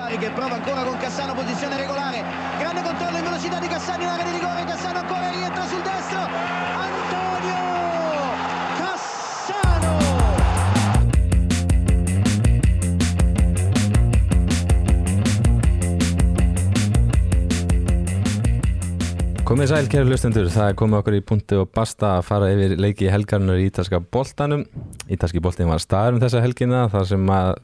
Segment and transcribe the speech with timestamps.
[0.00, 2.24] Bari che prova ancora con Cassano, posizione regolare.
[2.58, 4.64] Grande controllo in velocità di Cassano in area di rigore.
[4.64, 6.20] Cassano ancora rientra sul destro.
[6.88, 7.60] Antonio
[8.80, 9.92] Cassano!
[19.44, 22.80] Komið sæl, kæru hlustendur, það er komið okkur í punkti og basta að fara yfir
[22.80, 24.64] leiki í helgarnar í ítalska boltanum.
[25.12, 27.58] Ítalski boltin var staður um þessa helgina þar sem að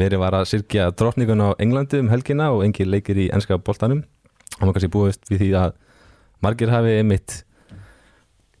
[0.00, 4.04] verið var að sirkja drottningun á Englandi um helgina og engin leikir í ennska boltanum.
[4.58, 5.78] Og maður kannski búist við því að
[6.44, 7.38] margir hafi einmitt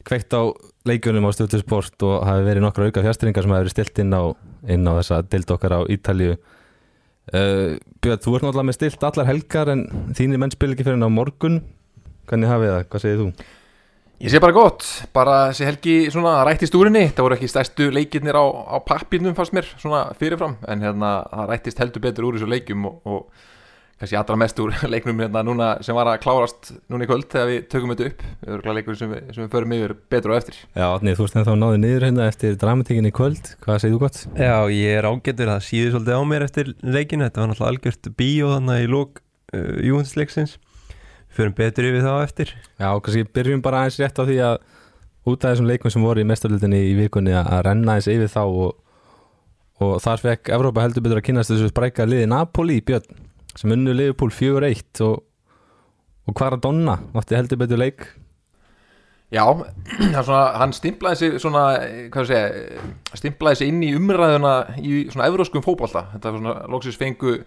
[0.06, 0.42] kveikt á
[0.88, 4.16] leikunum á stöðtu sport og hafi verið nokkra auka fjastringar sem hafi verið stilt inn
[4.16, 4.22] á,
[4.66, 6.38] inn á þessa dild okkar á Ítalju.
[7.32, 9.84] Uh, Björn, þú ert náttúrulega með stilt allar helgar en
[10.18, 11.60] þínir menn spil ekki fyrir en á morgun
[12.30, 12.84] Hvernig hafið það?
[12.90, 13.26] Hvað segir þú?
[14.22, 17.88] Ég sé bara gott, bara þessi helgi svona rætt í stúrinni, það voru ekki stærstu
[17.90, 22.38] leikirnir á, á pappirnum fannst mér svona fyrirfram, en hérna það rættist heldur betur úr
[22.38, 23.26] þessu leikum og, og
[23.98, 27.50] kannski allra mest úr leiknum hérna núna sem var að klárast núna í kvöld þegar
[27.50, 30.38] við tökum þetta upp, við erum leikur sem við, sem við förum yfir betur og
[30.38, 30.62] eftir.
[30.70, 33.98] Já, Átni, þú veist en þá náðu niður hérna eftir dramatíkinni í kvöld, hvað segir
[33.98, 34.22] þú gott?
[34.38, 38.14] Já, ég er ágættur, það síður svolítið á mér eftir leikinu, þetta var náttúrulega algjört
[38.22, 38.54] bíó
[41.32, 42.52] Förum betur yfir þá eftir.
[42.76, 44.56] Já, kannski byrjum bara aðeins rétt á því að
[45.30, 48.42] út af þessum leikum sem voru í mestarlutinni í vikunni að renna aðeins yfir þá
[48.44, 48.72] og,
[49.80, 53.22] og þar fekk Evrópa heldur betur að kynast þessu spræka liði Napoli í Björn
[53.56, 55.22] sem unnu Liverpool 4-1 og,
[56.28, 58.06] og Kvaradonna átti heldur betur leik.
[59.32, 59.46] Já,
[60.26, 61.64] svona, hann stimplaði sig svona,
[62.12, 62.80] hvað segja,
[63.16, 67.38] stimplaði sig inn í umræðuna í svona evróskum fókbalta, þetta var svona lóksins fengu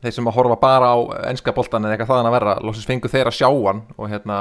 [0.00, 0.98] þeir sem að horfa bara á
[1.30, 4.38] ennska boltan eða eitthvað þaðan að verra, lóksins fengu þeir að sjá hann og hérna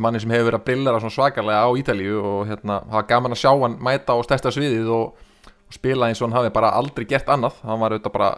[0.00, 3.42] manni sem hefur verið að brillera svona svakalega á Ítalíu og hérna hafa gaman að
[3.42, 5.26] sjá hann mæta á stærsta sviðið og,
[5.68, 8.30] og spila eins og hann hafi bara aldrei gert annað, hann var auðvitað bara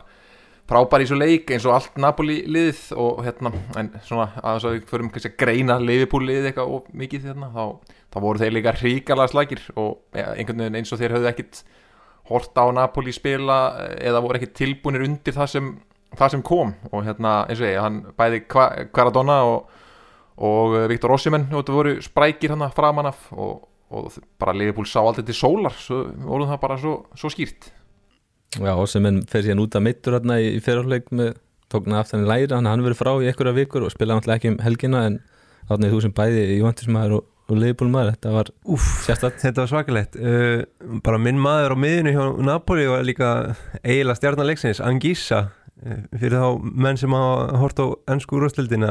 [0.71, 4.69] frábær í svo leik eins og allt Napoli liðið og hérna en svona að þess
[4.69, 7.65] að við förum kannski að greina Liverpool liðið eitthvað og mikið hérna þá,
[8.15, 11.63] þá voru þeir líka ríkala slagir og ja, einhvern veginn eins og þeir höfðu ekkit
[12.31, 13.59] horta á Napoli spila
[13.99, 15.73] eða voru ekkit tilbúinir undir það sem
[16.19, 19.83] það sem kom og hérna eins og ég, hann bæði Kvaradonna og,
[20.47, 25.27] og Viktor Ossimenn þetta voru sprækir hann framan af og, og bara Liverpool sá alltaf
[25.27, 27.71] til sólar svo voru það bara svo, svo skýrt.
[28.59, 31.37] Já, Ossimenn fer síðan út að mittur hérna í fyrirhleik með
[31.71, 34.51] tókna aftan í læra, hann hann verið frá í einhverja vikur og spilaði alltaf ekki
[34.51, 35.21] um helgina en
[35.71, 38.51] átnið þú sem bæði í vantismæður og, og Liverpool maður, þetta var
[39.07, 40.19] sérstætt Þetta var svakalegt.
[40.19, 43.31] Uh, bara minn maður á miðinu hjá Napoli og líka
[43.85, 45.45] eiginlega stjarnarleiksins Angissa
[45.81, 48.91] fyrir þá menn sem hafa hort á ennsku úrvastildina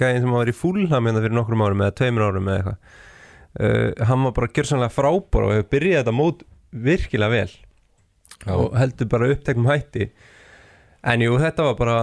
[0.00, 2.78] gæðin sem hafa verið í fúlham hérna fyrir nokkrum árum eða tveimur árum eða eitthvað
[3.60, 6.42] uh, hann var bara gjörsanlega frábár og hefur byrjað þetta mót
[6.86, 7.52] virkilega vel
[8.42, 8.54] Já.
[8.56, 10.10] og heldur bara uppteknum hætti
[11.06, 11.98] en jú þetta var bara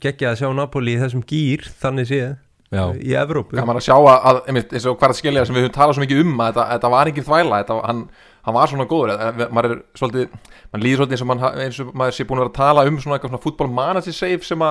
[0.00, 2.32] geggjað að sjá Napoli í þessum gýr þannig séð
[2.70, 2.84] Já.
[2.96, 5.96] í Evrópu Gaman að sjá að, einmitt, eins og hverja skilja sem við höfum talað
[5.98, 8.02] svo mikið um að þetta, þetta var ekki þvæla þetta, hann,
[8.46, 9.20] hann var svona góður
[9.52, 10.40] maður er svolítið,
[10.70, 12.88] maður líður svolítið eins og, man, eins og maður sé búin að vera að tala
[12.88, 14.64] um svona eitthvað svona fútbólmanacy save sem,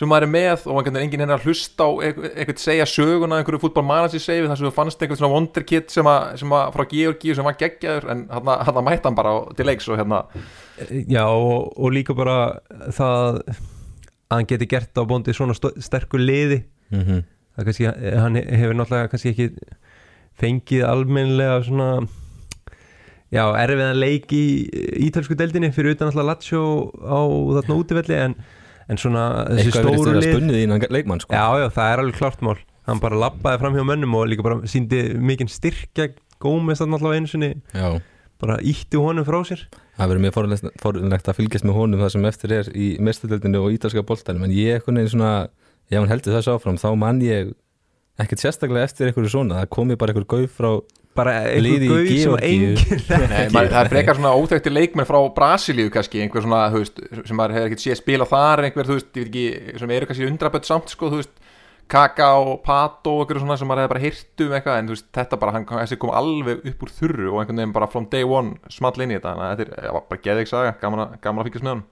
[0.00, 3.62] sem maður er með og einhvern veginn hennar að hlusta á eitthvað segja söguna einhverju
[3.66, 7.36] fútbólmanacy save þar sem þú fannst einhvern svona wonderkid sem að, sem að frá Georgi
[7.36, 10.24] sem var geggjaður en hann að mæta hann bara til leiks og hérna
[11.12, 12.38] Já og, og líka bara
[12.88, 13.62] það að
[14.34, 17.24] hann geti gert á bóndi svona sterkur liði mm -hmm.
[17.56, 19.50] það kannski, hann hefur náttúrulega kannski ekki
[20.40, 22.06] fengið almenlega svona
[23.34, 24.44] já, erfiðan leik í
[25.08, 26.62] ítalsku deildinni fyrir utan alltaf Lazio
[27.02, 27.20] á
[27.58, 28.36] þarna útivelli en,
[28.88, 31.34] en svona þessi stóru lið leikmann, sko.
[31.34, 32.56] já, já, það er alveg klart mál.
[32.84, 36.10] Hann bara lappaði fram hjá mönnum og líka bara síndi mikinn styrkja
[36.42, 37.54] gómið þarna alltaf einu sinni.
[37.72, 38.00] Já.
[38.44, 39.62] bara ítti honum frá sér.
[39.96, 40.34] Það verður mjög
[40.82, 44.52] forunlegt að fylgjast með honum það sem eftir er í mestudeldinu og ítalska boltanum en
[44.52, 45.30] ég ekkert neina svona
[45.88, 47.54] ef hann heldur þessu áfram þá mann ég
[48.20, 49.62] ekkert sérstaklega eftir einhverju svona.
[49.62, 50.70] Það komi bara einhver gauð frá
[51.16, 53.04] bara einhver gauð sem engin
[53.54, 57.70] það er frekar svona óþægti leikmenn frá Brasilíu kannski, einhver svona veist, sem maður hefur
[57.70, 60.92] ekkert séð spila þar einhver, þú veist, ég veit ekki, sem eru kannski undrabött samt
[60.92, 61.34] sko, þú veist,
[61.90, 64.94] Kaka og Pato og einhverju svona sem maður hefur bara hirt um eitthvað en þú
[64.96, 65.66] veist, þetta bara, hann
[66.00, 69.18] kom alveg upp úr þurru og einhvern veginn bara from day one small inn í
[69.18, 71.84] þetta, þannig að þetta er bara geðið ekki saga, gaman, gaman að fylgjast með hann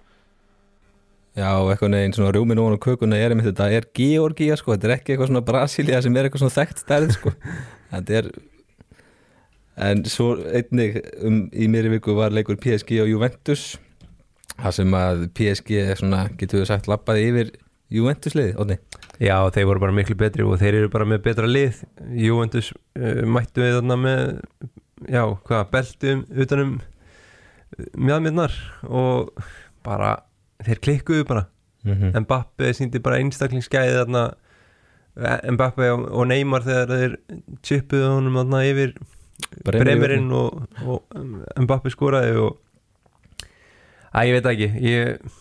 [1.32, 4.94] Já, eitthvað neginn svona rjómin og kökuna er einmitt þetta er Georgia sko, þetta er
[4.98, 7.32] ekki eitthvað svona Brasilia sem er eitthvað svona þekkt stærð sko,
[7.92, 8.28] þetta er
[9.76, 13.76] en svo einnig um, í mér í viku var leikur PSG og Juventus
[14.58, 17.54] það sem að PSG svona, getur við sagt, lappaði yfir
[17.92, 18.78] Juventus liði, óni
[19.22, 21.82] Já, þeir voru bara miklu betri og þeir eru bara með betra lið.
[22.18, 24.22] Juventus uh, mættu við þarna með
[25.06, 26.72] já, hvað, beltum utanum
[27.94, 28.56] mjöðmyrnar
[28.88, 29.30] og
[29.86, 30.16] bara
[30.64, 31.46] þeir klikkuðu bara.
[31.86, 34.24] Mm Mbappe síndi bara einstaklingsgæði þarna.
[35.54, 37.16] Mbappe og, og Neymar þegar þeir
[37.66, 38.94] chipuðu honum þarna yfir
[39.66, 41.22] Bremerinn og, og
[41.62, 42.58] Mbappe skoraði og
[44.12, 44.70] að ég veit ekki.
[44.86, 45.36] Ég,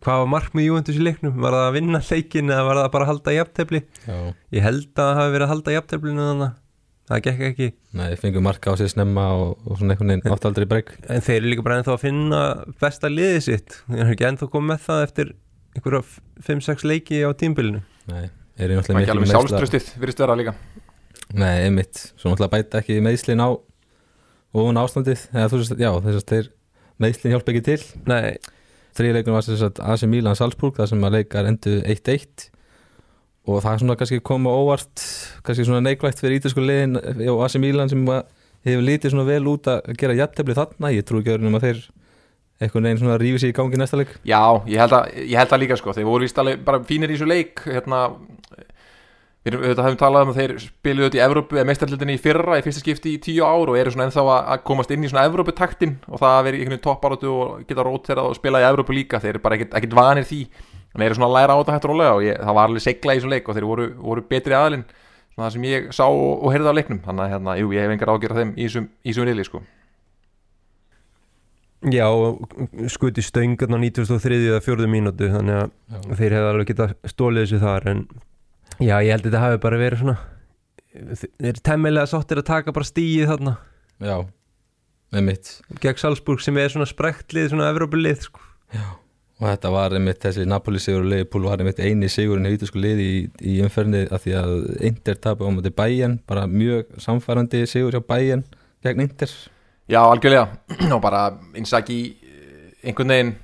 [0.00, 1.38] hvað var markmið Juventus í leiknum?
[1.42, 3.84] Var það að vinna leikin eða var það bara að halda jafntefli?
[4.08, 4.18] Já,
[4.58, 6.60] ég held að það hafi verið að halda jafnteflinu þannig
[7.04, 7.66] það gekk ekki.
[8.00, 10.94] Nei, fengum marka á sig snemma og, og svona einhvern veginn áttaldri breyk.
[11.12, 12.38] En þeir eru líka bara ennþá að finna
[12.80, 13.80] besta liðið sitt.
[13.90, 15.34] Þeir eru ekki ennþá komið með það eftir
[15.74, 16.02] einhverja
[16.46, 20.54] 5-6 leiki á tímbilinu Nei, er ég Það er ekki alveg náttúrulega virðist vera líka
[21.32, 23.48] Nei, einmitt, svo náttúrulega bæta ekki meðslin á
[24.54, 25.24] hún ástandið.
[25.32, 26.50] Eða þú veist, já, þess að þeir
[27.02, 27.78] meðslin hjálpa ekki til.
[28.10, 28.36] Nei,
[28.98, 32.50] þriðleikunum var þess að AC Milan Salzburg þar sem að leikar endu 1-1
[33.44, 35.02] og það er svona kannski koma óvart
[35.44, 36.96] kannski svona neikvægt fyrir ítalsku liðin
[37.34, 38.06] og AC Milan sem
[38.64, 40.92] hefur lítið svona vel út að gera jættefli þarna.
[40.94, 41.82] Ég trú ekki öðrunum að þeir
[42.62, 44.14] einhvern veginn svona rífi sig í gangi næsta leik.
[44.24, 44.40] Já,
[44.70, 45.92] ég held að, ég held að líka sko.
[45.96, 48.04] Þeir voru víst alveg bara fínir í þessu leik Hérna
[49.44, 52.56] Við við höfum talað um að þeir spiluðu þetta í Evrópu eða meistarlildinni í fyrra
[52.56, 55.10] í fyrsta skipti í tíu ár og eru svona ennþá að að komast inn í
[55.12, 58.62] svona Evróputaktin og það að vera í einhvern veginn topparótu og geta róterað og spila
[58.62, 61.36] í Evrópu líka þeir eru bara ekkert, ekkert vanir því en þeir eru svona að
[61.36, 63.58] læra á þetta hægt rólega og ég, það var alveg segla í þessum leik og
[63.58, 64.88] þeir voru, voru betri aðlinn
[65.34, 67.84] svona það sem ég sá og, og heyrði á leiknum þannig að hérna, jú, ég
[67.84, 69.62] hef engar ágjörð þeim í þessum, riðli sko.
[71.92, 72.06] já,
[72.94, 74.38] skuti stöngarn á 93.
[74.54, 74.88] eða 4.
[74.88, 78.06] mínútu þannig að Já, þeir hefði alveg geta stólið þessu þar en
[78.80, 80.16] já, ég held að þetta hafi bara verið svona
[80.94, 83.56] þeir eru temmilega sáttir að taka bara stíið þarna.
[83.98, 84.16] Já
[85.18, 85.60] einmitt.
[85.82, 88.42] Gegn Salzburg sem er svona sprektlið, svona Evrópulið sko.
[89.40, 92.80] og þetta var einmitt þessi Napoli sigur og Leifupúl var einmitt eini sigurinn í ítalsku
[92.80, 94.52] liði í, í umferðinni af því að
[94.88, 98.44] Inter tapu á móti Bayern bara mjög samfærandi sigur hjá Bayern
[98.84, 99.32] gegn Inter.
[99.90, 100.48] Já, algjörlega.
[100.94, 101.26] Og bara
[101.58, 103.34] Inzaghi eh, einhvern veginn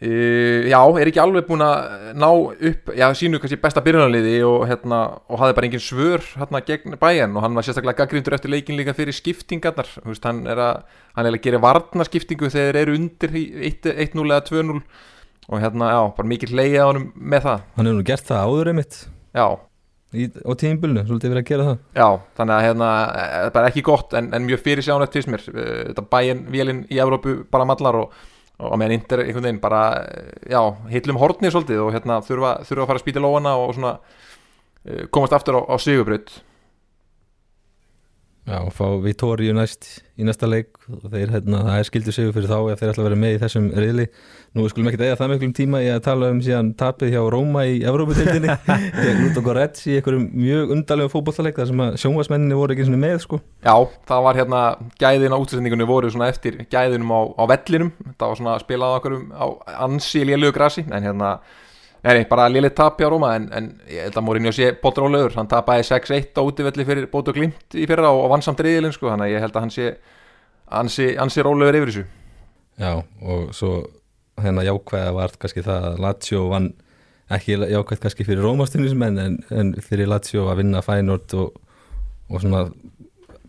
[0.00, 4.66] uh, já, er ekki alveg búin að ná upp, já, sínu kannski besta byrjunarliði og
[4.70, 5.00] hérna,
[5.30, 8.78] og hafði bara engin svör hérna gegn bæjan og hann var sérstaklega gaggrindur eftir leikin
[8.80, 9.88] líka fyrir skiptingarnar.
[10.08, 10.84] Veist, hann er að,
[11.18, 14.78] hann er að gera varnarskiptingu þegar þeir eru undir í 1-0 eða 2-0
[15.50, 17.66] og hérna, já, bara mikið hleyja á honum með það.
[17.76, 18.98] Hann hefur nú gert það áður einmitt.
[19.34, 19.46] Já,
[20.14, 21.80] í, á tímbilinu, svolítið verið að gera það.
[21.98, 22.08] Já,
[22.38, 25.32] þannig að hérna, eh, það er bara ekki gott en, en mjög fyrir sjánlegt fyrst
[25.32, 25.46] mér.
[25.50, 28.14] Eh, þetta bæinn vélinn í Evrópu bara mallar og,
[28.60, 29.82] og meðan Inter einhvern veginn bara,
[30.48, 30.60] já,
[30.92, 33.92] hillum hortnið svolítið og hérna þurfa, þurfa að fara að spýta lóana og svona
[34.84, 36.34] eh, komast aftur á, á sigubrut
[38.50, 39.86] Já, og fá Vittorio næst
[40.18, 43.04] í næsta leik og þeir, hérna, það er skildur sigur fyrir þá ef þeir ætla
[43.04, 44.06] að vera með í þessum riðli.
[44.58, 47.62] Nú skulum ekki eða það miklum tíma í að tala um síðan tapið hjá Róma
[47.70, 48.56] í Evróputildinni
[49.04, 53.16] gegn Ludo Goretz í einhverjum mjög undarlegum fótbollaleik þar sem að sjónvarsmenninni voru ekki með
[53.22, 53.38] sko.
[53.62, 53.76] Já,
[54.10, 54.66] það var hérna,
[54.98, 57.94] gæðin á útsendingunni voru svona eftir gæðinum á, á vellinum.
[58.16, 59.46] Það var svona að spila á okkur á
[59.86, 61.36] ansi lélugu grasi en hérna
[62.00, 65.12] Nei, bara liðið tapi á Róma en, en ég held að Mourinho sé potur og
[65.12, 68.44] lögur hann tapaði 6-1 á útivelli fyrir bótu og glimt í fyrra og, og vann
[68.44, 69.90] samt riðilinn sko, þannig að ég held að hann sé
[70.80, 72.04] ansi, ansi rólegur yfir þessu.
[72.80, 73.72] Já, og svo
[74.40, 76.70] hérna jákvæða var kannski það að Lazio vann
[77.36, 81.60] ekki jákvæð kannski fyrir Rómastunnismenn en, en fyrir Lazio að vinna Feyenoord og,
[82.30, 82.64] og svona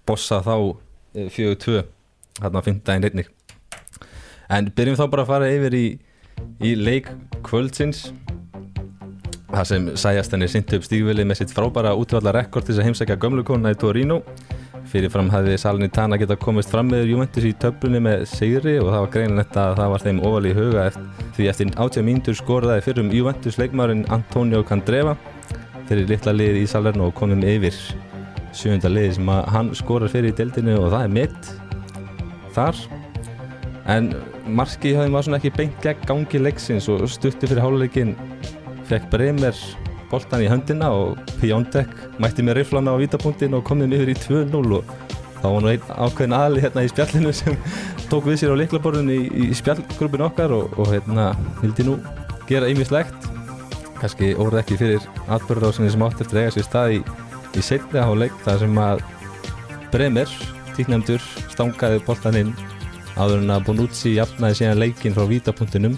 [0.08, 0.56] bossa þá
[1.16, 1.80] eh, 4-2
[2.42, 3.32] hérna að finna daginn einnig.
[4.52, 5.86] En byrjum þá bara að fara yfir í,
[6.68, 7.08] í leik
[7.48, 8.10] kvöldsins
[9.52, 12.90] það sem sæjast henni sinti upp stígvili með sitt frábæra útvallar rekord til þess að
[12.90, 14.22] heimsækja gömlukonna í Torino.
[14.92, 19.12] Fyrirfram hafði Salernitana geta komist fram með Juventus í töflunni með sigri og það var
[19.14, 23.12] greinlegt að það var þeim óvali í huga eftir, því eftir 80 mínútur skoraði fyrrum
[23.14, 25.16] Juventus leikmarin Antonio Candreva
[25.92, 27.76] þeirri litla liði í Salerno og komum yfir
[28.56, 31.52] sjönda liði sem hann skorar fyrir í deildinu og það er mitt
[32.56, 32.80] þar.
[33.92, 34.12] En
[34.48, 38.16] marki hafði maður svona ekki beint gegn gangi leiksins og stutti fyrir háluleikin
[38.92, 39.56] fekk Bremer
[40.12, 44.74] boltan í höndina og Pjóndek mætti með riflana á vítapunktin og komið yfir í 2-0
[44.76, 44.90] og
[45.42, 47.56] þá var nú einn ákveðin aðli hérna í spjallinu sem
[48.12, 51.32] tók við sér á leiklaborðinu í, í spjallgrupin okkar og, og hérna
[51.62, 51.96] vildi nú
[52.50, 53.30] gera ýmislegt.
[54.02, 57.02] Kannski orð ekki fyrir atbörðrásinni sem átt eftir eiga sér stað í,
[57.56, 59.06] í setni háleik þar sem að
[59.92, 60.36] Bremer,
[60.76, 62.52] tíknæmdur, stangaði boltan inn
[63.16, 65.98] áður en að Bonucci jafnaði síðan leikinn frá vítapunktinum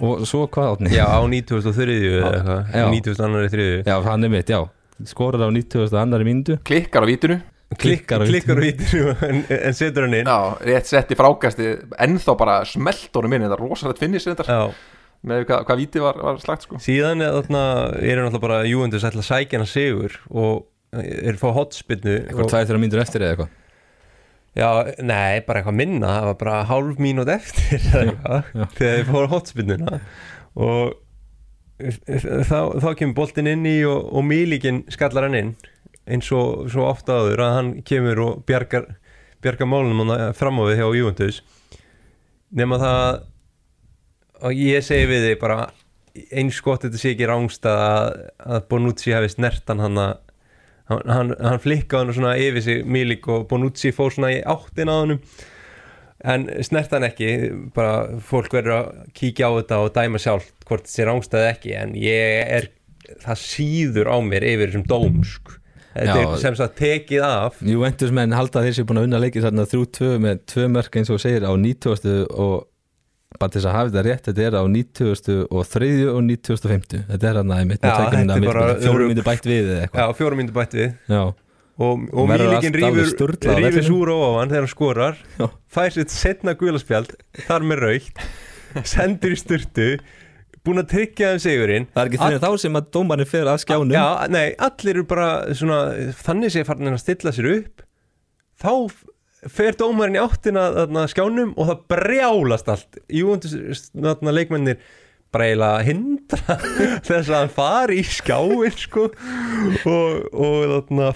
[0.00, 0.92] og svo hvað átni?
[0.94, 2.74] Já, á 9003 eða eitthvað.
[2.74, 2.86] Já.
[2.94, 4.60] 9003 Já, hann er mitt, já.
[5.06, 5.94] Skorar á 90.
[5.98, 6.58] annari mínútu.
[6.66, 7.38] Klikkar á vítinu
[7.76, 10.28] Klikkar á vítinu en, en setur hann inn.
[10.30, 11.74] Já, rétt setti frákasti.
[12.00, 13.44] Ennþá bara smelt honum inn.
[13.44, 14.62] Þetta er rosalegt finnis þetta Já.
[15.28, 16.80] með hvað, hvað víti var, var slagt sko.
[16.80, 17.62] Síðan er þarna
[18.00, 22.70] eru náttúrulega bara Juventus ætla að sækja hana sigur og er fá hotspinnu Eitthvað tvæð
[22.70, 23.56] þrjá mínútur eftir eða eitthvað
[24.56, 24.68] Já,
[25.04, 28.64] nei, bara eitthvað minna það var bara hálf mínút eftir eitthvað, já.
[28.78, 29.98] þegar þið fóru hotspinnuna
[30.58, 30.96] og
[31.78, 35.52] þá, þá kemur boltinn inn í og, og Mílíkin skallar hann inn
[36.08, 38.88] eins og svo ofta áður að hann kemur og bjargar,
[39.44, 41.42] bjargar málunum fram á við hjá Juventus
[42.48, 43.04] nema það
[44.48, 45.60] og ég segi við þig bara
[46.34, 50.16] eins gott þetta sé ekki rángst að, að Bonucci hefði snertan hann að
[50.88, 54.92] hann, hann, hann flikkaði hann svona yfir sig Milik og Bonucci fór svona í áttin
[54.92, 55.18] á hann
[56.18, 57.28] en snert hann ekki
[57.76, 61.76] bara fólk verður að kíkja á þetta og dæma sjálf hvort þetta sé rángstæði ekki
[61.78, 62.70] en ég er
[63.22, 65.54] það síður á mér yfir þessum dóm sko.
[65.94, 67.60] þetta er sem sagt tekið af.
[67.64, 70.98] Juventus menn halda að þeir séu búin að vinna leikið þarna 3-2 með tvö mörk
[71.00, 72.58] eins og segir á 90 og
[73.36, 77.02] bara til þess að hafa þetta rétt þetta er á 90 og 3 og 90
[77.10, 77.92] þetta er hann að mitt Já,
[78.86, 80.94] fjórum myndir bætt við eða Já, eitthvað fjórum myndu bætt við.
[81.12, 81.20] Já,
[81.78, 85.44] og, og alveg rýfur, rýfur súr á ofan þegar hann skorar Já.
[85.76, 87.12] fær sitt setna guðlaspjald
[87.44, 88.24] þar með raukt
[88.88, 89.90] sendur í sturtu
[90.64, 91.86] búin að tryggja þeim sigurinn.
[91.94, 93.94] Það er ekki fyrir þá sem að dómarinn fer að skjánum.
[93.94, 95.78] Já, nei, allir eru bara svona,
[96.18, 97.84] þannig sé farin að stilla sér upp
[98.58, 98.72] þá
[99.46, 104.80] fer dómarinn í áttina þarna, skjánum og það brjálast allt þarna leikmennir
[105.34, 106.56] bara eiginlega hindra
[107.06, 111.10] þess að hann fari í skjáin sko og, og þarna.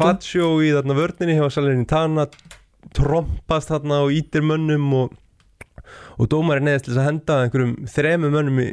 [0.00, 2.26] Fatsjó í þarna vörninni hjá Salerni Tana
[2.96, 5.12] trompast þarna og ítir mönnum og,
[6.18, 8.68] og dómarinn neðast til þess að henda einhverjum þremum mönnum í,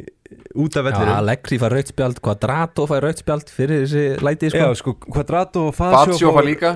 [0.60, 4.94] út af Já, vellirum Allegri fær rautspjald, Quadrato fær rautspjald fyrir þessi læti Já, sko.
[4.94, 6.72] sko, Quadrato og Fatsjó Fatsjó var líka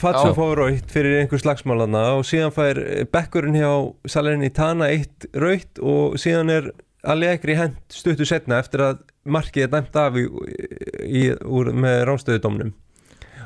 [0.00, 0.36] Fatsjó Já.
[0.38, 2.82] fá raut fyrir einhver slagsmálana og síðan fær
[3.12, 3.72] Bekkurinn hjá
[4.10, 9.72] Salerni Tana eitt raut og síðan er Allegri hent stuttu setna eftir að markið er
[9.72, 10.26] dæmt af í,
[11.06, 12.72] í, úr, með ránstöðudómnum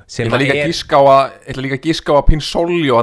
[0.07, 2.27] Ég ætla líka að gíska á að Ég ætla líka að gíska á að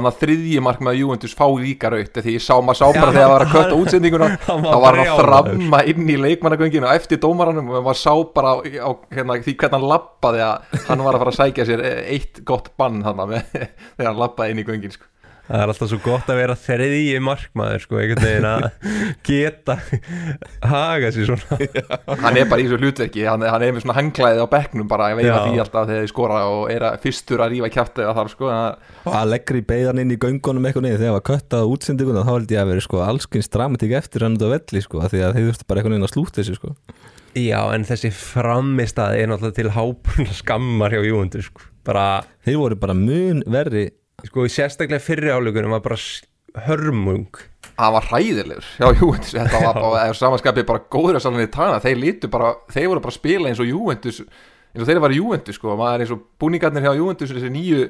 [0.08, 3.24] að þriðji mark með Juventus fá líka raut Því ég sá maður sá bara þegar
[3.24, 4.28] það var að kötta hann- útsendinguna.
[4.46, 8.12] Hann Þá var hann að framma inn í leikmannagönginu og eftir dómaranum og maður sá
[8.38, 11.84] bara á, hérna, því hvernig hann lappaði að hann var að fara að sækja sér
[12.16, 13.36] eitt gott bann þannig
[13.98, 15.04] þegar hann lappaði inn í göngin sko.
[15.44, 18.62] Það er alltaf svo gott að vera þriðji markmaður sko, einhvern veginn að
[19.28, 19.74] geta
[20.64, 21.58] haga sér svona
[22.22, 25.10] hann er bara í þessu hlutverki hann, hann er með svona hanglæði á bekknum bara
[25.10, 25.42] að veifa Já.
[25.44, 28.48] því alltaf þegar þið skora og er að fyrstur að rífa kjátt eða þar sko
[28.52, 32.54] það, og Allegri beigðan inn í göngunum eitthvað niður þegar var köttað útsendinguna þá held
[32.56, 35.36] ég að vera sko allskins dramatík eftir hann út á velli sko af því að
[35.36, 36.72] þeir þurftu bara eitthvað inn að slúta þessu sko
[37.34, 41.64] Já, en þessi framistað er náttúrulega til hábúrna skammar hjá Júundur sko.
[41.84, 43.88] bara, þeir voru bara mun verri
[44.28, 45.98] sko, sérstaklega fyrri álugunum var bara
[46.68, 47.28] hörmung.
[47.74, 48.66] Hann var hræðilegur.
[48.78, 52.54] Já, Juventus, þetta var bara, samanskapið bara góður að salan í tana, þeir lítu bara
[52.70, 54.20] þeir voru bara að spila eins og Juventus
[54.74, 57.86] eins og þeir var Juventus sko, maður eins og búningarnir hjá Juventus, þessi nýju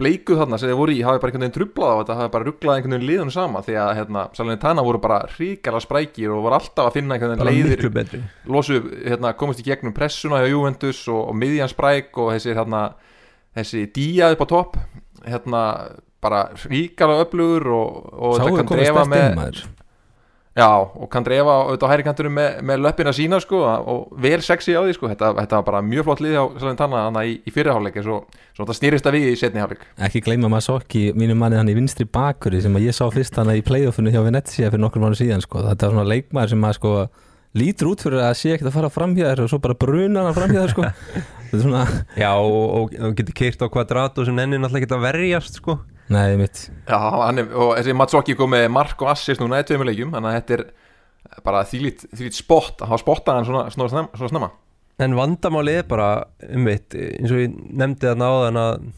[0.00, 2.46] bleikuð þarna sem þeir voru í, hafi bara einhvern veginn trublað á þetta, hafi bara
[2.48, 6.58] rugglað einhvern veginn liðunum sama því að hérna, Salernitana voru bara ríkala sprækir og voru
[6.58, 7.84] alltaf að finna einhvern veginn leiðir
[8.50, 12.82] losu, hérna, komast í gegnum pressuna hjá Juventus og, og miðjan spræk og þessi, hérna,
[13.58, 14.80] þessi díja upp á topp
[15.26, 15.62] hérna,
[16.22, 19.62] bara ríkala öflugur og, og þetta kann drefa með maður.
[20.52, 24.42] Já, og kann drefa auðvitað á hæri kanturum með, með löppina sína sko og vel
[24.44, 25.08] sexy á því sko.
[25.08, 28.18] Þetta, þetta var bara mjög flott lið á Salernitana þannig í, í fyrirháleik svo,
[28.52, 31.76] svo þetta snýrist að við í setni háleik ekki gleyma Masokki, mínu manni hann í
[31.78, 35.16] vinstri bakuri sem að ég sá fyrst hann í playoffinu hjá Venezia fyrir nokkur mánu
[35.16, 35.64] síðan sko.
[35.70, 36.96] þetta var svona leikmaður sem að sko
[37.62, 40.74] lítur út fyrir að sé ekkert að fara framhjæðar og svo bara bruna hann framhjæðar
[40.76, 40.84] sko.
[40.84, 41.82] þetta er svona,
[42.16, 45.78] Já, og, og, og getur keirt á kvadratu sem nenni náttúrulega geta verjast sko.
[46.12, 49.68] nei mitt Já, hann er, og þessi Matsokki kom með mark og assist núna í
[49.68, 50.64] tveimur leikjum þannig að þetta er
[51.46, 54.50] bara þýlít, þýlít spott að hafa spottað hann svona, svona, svona, svona snemma.
[55.02, 56.08] En vandamálið er bara
[56.52, 58.90] um eitt, eins og ég nefndi þarna áðan að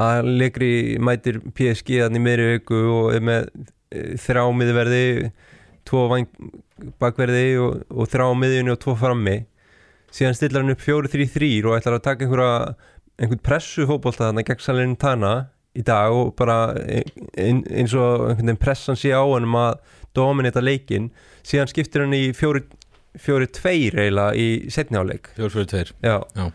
[0.00, 0.72] að Legri
[1.02, 3.48] mætir PSG þannig í meðri viku og er með
[3.90, 5.04] eh, þrjá miðverði
[5.88, 6.04] tvo
[7.00, 9.36] bakverði og, og þrjá miðjunni og tvo frammi
[10.14, 12.74] síðan stillar hann upp 4-3-3 og ætlar að taka einhverja
[13.20, 15.32] einhvern pressu fótbolta þarna gegn Salin Tana
[15.78, 16.72] í dag og bara
[17.38, 19.76] ein, eins og einhvern veginn pressan sé á hann um að
[20.18, 21.10] dominita leikin
[21.46, 26.16] síðan skiptir hann í 4-2 eiginlega í setniháleik 4-4-2 Já.
[26.38, 26.48] Já.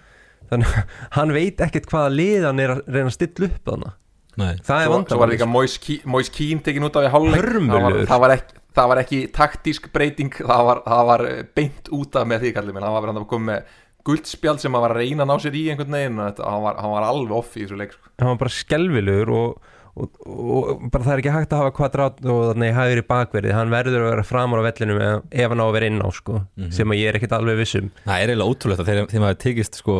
[0.50, 3.94] Þannig að hann veit ekkert hvaða lið hann er að reyna að stilla upp þannig
[4.36, 7.86] nei, Það er Svo, svo var líka Moise Keane- tekin út af í háluleik það,
[7.88, 11.92] var- það, var ekki- það var ekki taktísk breyting það var, það var eh, beint
[11.96, 14.84] út af með því kallið minn, það var verið að koma með guldspjald sem að
[14.86, 17.40] var að reyna að ná sér í einhvern veginn og hann, var, hann var alveg
[17.40, 18.12] off í þessu leik sko.
[18.22, 22.22] Hann var bara skelvilegur og, og, og bara það er ekki hægt að hafa kvadrat
[22.22, 25.66] og þannig hægri bakverði hann verður að vera framar á vellinum ef, ef hann á
[25.66, 26.44] að vera inn á sko,
[26.78, 29.42] sem að ég er ekkert alveg vissum það er eiginlega ótrúlegt að þeim, þeim hafi
[29.48, 29.98] tekist sko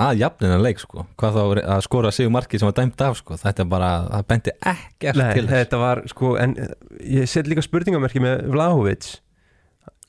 [0.00, 1.04] að jafnina leik sko.
[1.20, 1.42] Hvað þá
[1.76, 3.38] að skora sigur marki sem var dæmt af sko.
[3.40, 5.54] Þetta er bara, það benti ekkert Nei, til þess.
[5.56, 6.54] þetta var sko en
[7.04, 9.10] ég set líka spurningamerki með Vlahovic.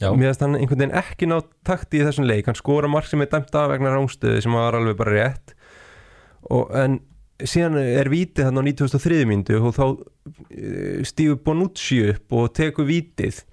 [0.02, 2.48] Já, mér finnst hann einhvern veginn ekki ná takti í þessum leik.
[2.50, 5.54] Hann skora mark sem er dæmt af vegna rángstöðu sem var alveg bara rétt.
[6.50, 6.98] Og, en
[7.38, 9.22] síðan er vítið hann á 93.
[9.30, 9.86] myndu og þá
[10.50, 13.44] eh, stígur Bonucci upp og tekur vítið.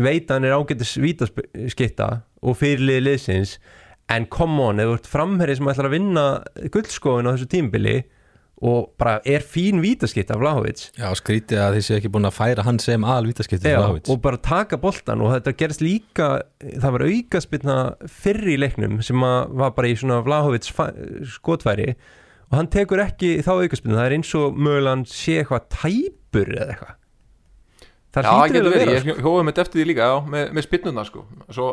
[0.00, 2.08] Veit að hann er ágættis vítaskitta
[2.40, 3.58] og fyrirlið liðsins
[4.10, 6.24] en come on, ef þú ert framherri sem ætlar að vinna
[6.74, 8.00] guldskóin á þessu tímbili
[8.60, 10.82] og bara er fín vítaskitta af Vlahovic.
[10.98, 14.36] Já skrítið að séu ekki búin að færa hann sem aðal vítaskipti Já, og bara
[14.36, 16.28] taka boltan og þetta gerist líka
[16.60, 17.76] það var aukaspilna
[18.20, 20.74] fyrri í leiknum sem að var bara í svona Vlahovits
[21.38, 21.94] skotfæri
[22.50, 26.52] og hann tekur ekki þá aukaspilna, það er eins og mögulega hann sé eitthvað tæpur
[26.58, 26.96] eða eitthvað.
[28.10, 29.00] Það Já, það getur að verið, vera.
[29.14, 31.20] Ég hjóðum þetta eftir því líka já, með, með spinnuna sko.
[31.54, 31.66] Svo,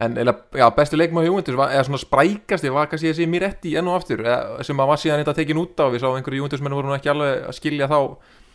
[0.00, 3.88] en eða, já, besti leikmaður Júventus var, eða svona sprækasti var kannski þessi Miretti enn
[3.90, 6.62] og aftur eða, sem að var síðan þetta tekin út á við sá einhverju Júventus
[6.62, 7.98] menn voru nú ekki alveg að skilja þá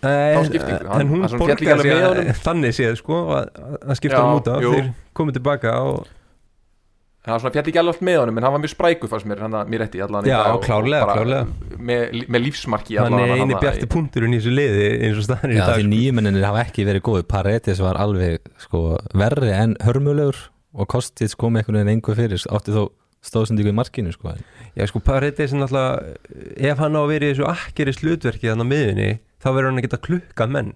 [0.04, 0.88] Nei, þá skiptingu.
[0.92, 2.42] Hann- en hún borgar alveg sig með að, honum.
[2.44, 3.46] þannig séð sko að,
[3.88, 6.02] að skipta hann út á þeir komið tilbaka og
[7.24, 9.28] en hann svona fjall ekki alveg allt með honum en hann var mjög spræku fannst
[9.32, 11.78] mér, hann að Miretti allan í Já, dag og- klárlega, og klárlega.
[11.80, 15.28] með, með lífsmarki hann allan er eini bjarti í- punkturinn í þessu liði eins og
[15.30, 15.92] staðan í Já dag því sko.
[15.96, 18.82] nýjumenninir hafa ekki verið góði Paretis var alveg sko
[19.16, 20.36] verri en hörmulegur
[20.74, 22.84] og Kostic kom einhvern veginn einhver fyrir átti þó
[23.24, 24.34] stóðsendíku í markinu sko.
[24.76, 28.68] Já sko Paredes er náttúrulega ef hann á að vera í þessu akkeri slutverki þannig
[28.68, 30.74] á miðunni þá verður hann að geta klukka menn.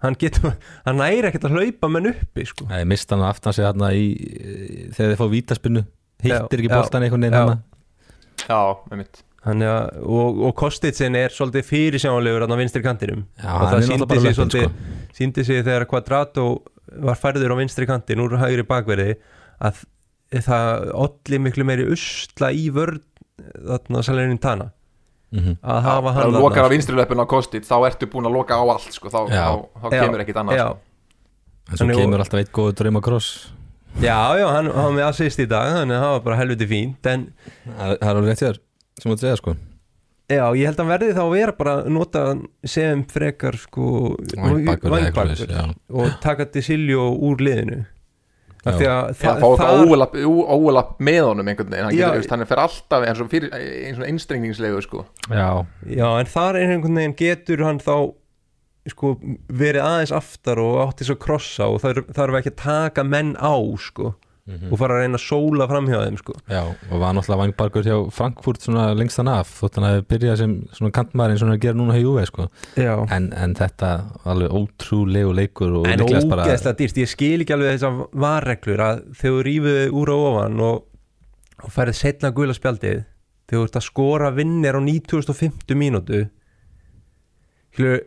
[0.00, 0.54] Hann getur,
[0.86, 2.66] hann næri ekkert að hlaupa menn uppi sko.
[2.72, 4.06] Nei, mista hann aftan sig þarna í
[4.96, 5.86] þegar þið fá vítaspinnu
[6.24, 7.42] hittir ekki Já, boltan einhvern veginn já.
[7.44, 7.60] hana
[8.40, 12.82] Já, með mitt hann er að, og, og Kostitsin er svolítið fyrirsjánlegur hann á vinstri
[12.84, 13.22] kantinum.
[13.40, 14.70] Já, og hann það er síndi sig sko.
[15.16, 16.44] síndi sig þegar Quadrato
[16.98, 19.14] var færður á vinstri kantin úr hægri bakverði
[19.60, 19.84] að
[20.46, 23.00] það olli miklu meiri usla í vörð
[23.66, 24.70] þarna Salerin Tana
[25.30, 25.60] Mhm.
[25.62, 26.68] að hafa hann þarna, á sko.
[26.72, 29.90] vinstri löpun á kostit þá ertu búin að loka á allt sko, þá, þá, þá
[29.94, 30.78] kemur ekkit annað já, sko.
[31.70, 33.28] en svo kemur alltaf eitt góður drauma kross
[34.02, 36.66] já, já, hann, hann var með assist í dag þannig að það var bara helviti
[36.66, 37.28] fínt en
[37.62, 38.58] það er alveg rétt hjá þér
[39.04, 39.54] sem þú segja sko
[40.30, 43.56] Já, ég held að hann verði þá að vera bara að nota hann sem frekar
[43.58, 43.86] sko
[44.30, 45.64] já.
[45.90, 47.80] og taka Disilio úr liðinu
[48.60, 52.04] af því að Já, það, fá eitthvað það óvelapp með honum einhvern veginn, hann, Já.
[52.04, 55.04] getur, veist, hann er fyrir alltaf eins og fyrir, eins og einstrengningslegu sko.
[55.32, 55.48] já,
[55.88, 57.94] já, en þar er einhvern veginn getur hann þá
[58.90, 59.14] sko
[59.48, 63.54] verið aðeins aftar og átti svo krossa og það þarf ekki að taka menn á
[63.80, 64.14] sko
[64.48, 66.34] og fara að reyna að sóla fram hjá þeim sko.
[66.50, 70.54] Já, og var náttúrulega vangbarkur hjá Frankfurt svona lengstan af þótt hann hefði byrjað sem
[70.60, 72.48] eins og hann er að gera núna hjá Juve sko.
[73.16, 73.92] En, en þetta
[74.24, 79.36] alveg ótrúlegu leikur og En ógeðslega dýrst, ég skil ekki alveg þessar varreglur að þegar
[79.36, 80.84] þú rífið úr og ofan og,
[81.60, 83.02] og færið setna gula spjaldið
[83.50, 86.24] þegar þú ert að skora vinnir á 9050 mínútu
[87.78, 88.00] Hlu,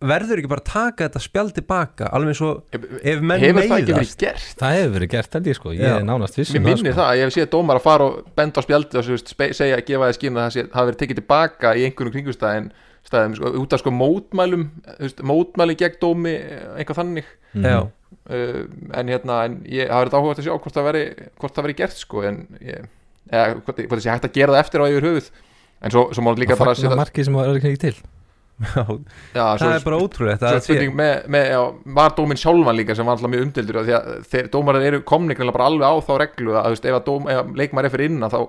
[0.00, 3.64] verður ekki bara að taka þetta spjald tilbaka alveg eins og ef menn hefur það
[3.64, 4.46] ekki verið meiðast gert?
[4.60, 5.94] Það hefur verið gert held ég sko, ég Já.
[5.98, 6.94] er nánast Mér vissum minnir sko.
[7.00, 9.50] það, ég hef séð dómar að fara og benda á spjaldi og svo, veist, spe-
[9.58, 12.70] segja, gefa það skinn að það sé, hafi verið tekið tilbaka í einhverjum kringustæðin
[13.10, 16.34] staðum, sko, út af sko mótmælum þú veist, mótmæli gegn dómi
[16.76, 17.28] einhvað þannig.
[17.54, 17.64] Mhm.
[17.66, 17.78] Já,
[18.30, 18.62] uh,
[19.00, 21.04] en hérna, en ég hafi verið áhugað að sjá hvort það veri,
[21.40, 22.88] hvort það veri gert sko, en ég,
[23.32, 25.30] eða hvort, hvort það sé hægt að gera það eftir á yfir höfuð.
[25.80, 27.94] En svo, svo má líka bara fagna marki sem var ekki til
[28.60, 28.82] já
[29.34, 31.60] já, það svo, er bara ótrúlegt svo að er spurning með, með já,
[32.00, 35.36] var dóminn sjálfan líka sem var alltaf mjög umdildur því að þeir dómarar eru komni
[35.36, 37.94] greinilega bara alveg á þá reglu að þú veist, ef, að dóm, ef leikmar er
[37.94, 38.40] fyrir innan þá,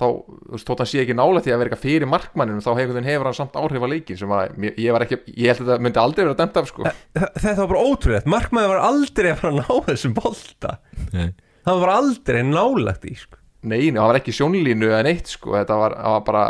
[0.00, 2.70] þá þú veist, þótt hann sé ekki nála því að vera eitthvað fyrir markmanninum þá
[2.78, 5.74] hefur, hefur hann samt áhrif á leikin sem að ég, var ekki, ég held að
[5.74, 6.94] þetta myndi aldrei vera dæmt af sko.
[7.42, 10.78] Þetta var bara ótrúlegt, markmaður var aldrei að fara að ná þessum bolta
[11.12, 11.28] Nei.
[11.66, 13.39] það var bara aldrei nálagt í sko.
[13.60, 16.44] Nei, það var ekki sjónlínu eða neitt sko, þetta var, var bara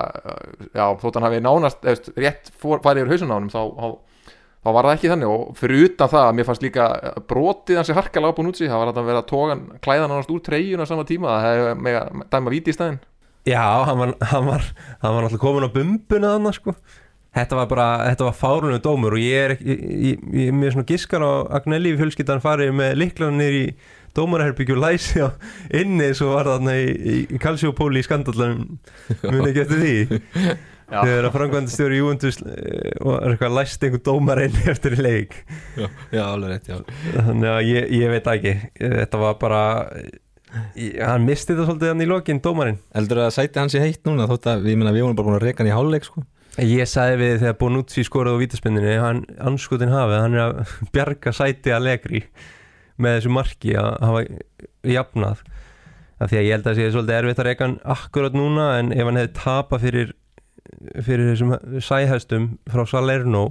[0.70, 4.70] já, þótt hann hafi nánast eðst, rétt farið yfir hausun á honum þá, þá, þá
[4.76, 5.32] var það ekki þannig.
[5.34, 6.86] Og fyrir utan það, mér fannst líka
[7.32, 10.06] brotið hans í harkalega búin út sig, það var að vera að toga hann, klæða
[10.06, 11.34] hann nánast úr treyjun á sama tíma.
[11.34, 13.02] Það hefði með að dæma víti í staðinn.
[13.48, 14.66] Já, hann var, hann var,
[15.00, 16.76] hann var náttúrulega komin á bumbuna þannig sko.
[17.36, 20.74] Þetta var bara, þetta var fárunum dómur og ég er ég, ég, ég er með
[20.74, 23.64] svona giskar á Agnelli fjölskyldan farið með liklanir í
[24.18, 25.30] dómarherbyggju og læsi á
[25.78, 28.80] inni svo var þarna í, í kalsjópóli í skandallanum.
[29.30, 30.56] Muni ekki eftir því?
[30.90, 35.36] Þegar að framkvæmdi stjóri Júventus eh, var eitthvað læst einhver dómar inni eftir í leik.
[35.78, 36.80] Já, já, alveg rétt, já.
[37.14, 38.56] Þannig að ég, ég veit það ekki.
[38.80, 39.62] Þetta var bara
[40.50, 42.82] hann misti þetta svolítið hann í lokin dómarinn.
[42.98, 45.38] Eldur að sæti hans í heitt núna þótt að við, meina, við vorum bara búin
[45.38, 46.24] að reka hann í hálfleik sko.
[46.60, 51.32] Ég sagði við þegar Bonucci skoraði á vítaspindinni hann anskotin hafið, hann er að bjarga
[51.32, 52.22] sæti að legri
[53.00, 54.24] með þessu marki að hafa
[54.92, 55.44] jafnað.
[56.20, 58.66] Af því að ég held að það sé svolítið erfitt að reyka hann akkurat núna
[58.76, 60.10] en ef hann hefði tapað fyrir
[61.00, 63.44] fyrir þessum sæhestum frá Salerno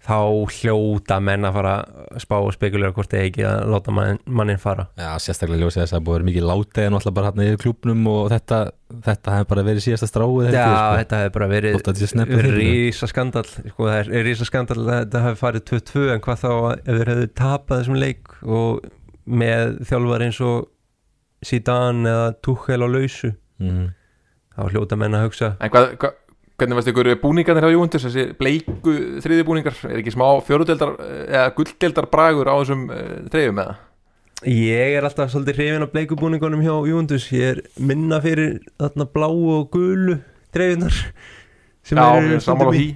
[0.00, 0.16] þá
[0.48, 4.60] hljóta menn að fara að spá og spekulera hvort þeir ekki að láta mann, mannin
[4.60, 7.28] fara Já, sérstaklega ljósið þess að það búið að vera mikið látið en alltaf bara
[7.28, 8.60] hérna yfir klúbnum og þetta
[9.10, 10.96] þetta hefði bara verið síðasta stráið Já, sko.
[11.02, 12.56] þetta hefði bara verið Þótt að þetta sé sneppur fyrir.
[12.56, 16.50] rísa skandal sko, það er rísa skandal að þetta hefði farið 2-2 en hvað þá
[16.80, 18.90] ef þeir hefðu tapað þessum leik og
[19.40, 20.70] með þjálfar eins og
[21.44, 23.86] Zidane eða Tuchel á lausu mm.
[24.56, 26.18] þá hljóta menn að hugsa En hvað, hvað,
[26.60, 28.94] hvernig varst ykkur búningarnir á Júventus, þessi bleiku
[29.24, 30.96] þriði búningar, er ekki smá fjórudeldar
[31.26, 33.78] eða gulldeldar bragur á þessum uh, treyjum eða?
[34.48, 39.36] Ég er alltaf svolítið hrifin af bleikubúningunum hjá Júndus Ég er minna fyrir þarna bláu
[39.58, 40.16] og gulu
[40.54, 40.96] dreifinar
[41.84, 42.88] sem Já, eru er sammála á hí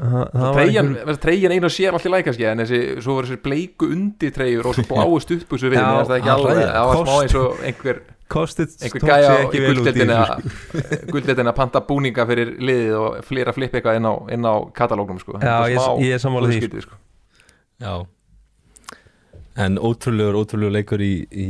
[0.00, 4.78] Treyjan, einu sér allir læka skil, en þessi, svo voru þessi bleiku undir treyjur og
[4.78, 8.76] svo bláu stuttbúsu við, það ekki það alveg, það var smá eins og einhver, Kostið
[8.78, 10.44] tók í ekki vel út í þessu, að
[11.10, 11.34] sko.
[11.42, 15.38] að panta búninga fyrir liðið og flera flip eitthvað inn á, inn á katalógnum sko.
[15.40, 16.98] Já, Þetta ég, ég er sammála því skrítið, sko.
[17.80, 17.94] Já
[19.60, 21.48] En ótrúlegur, ótrúlegur leikur í, í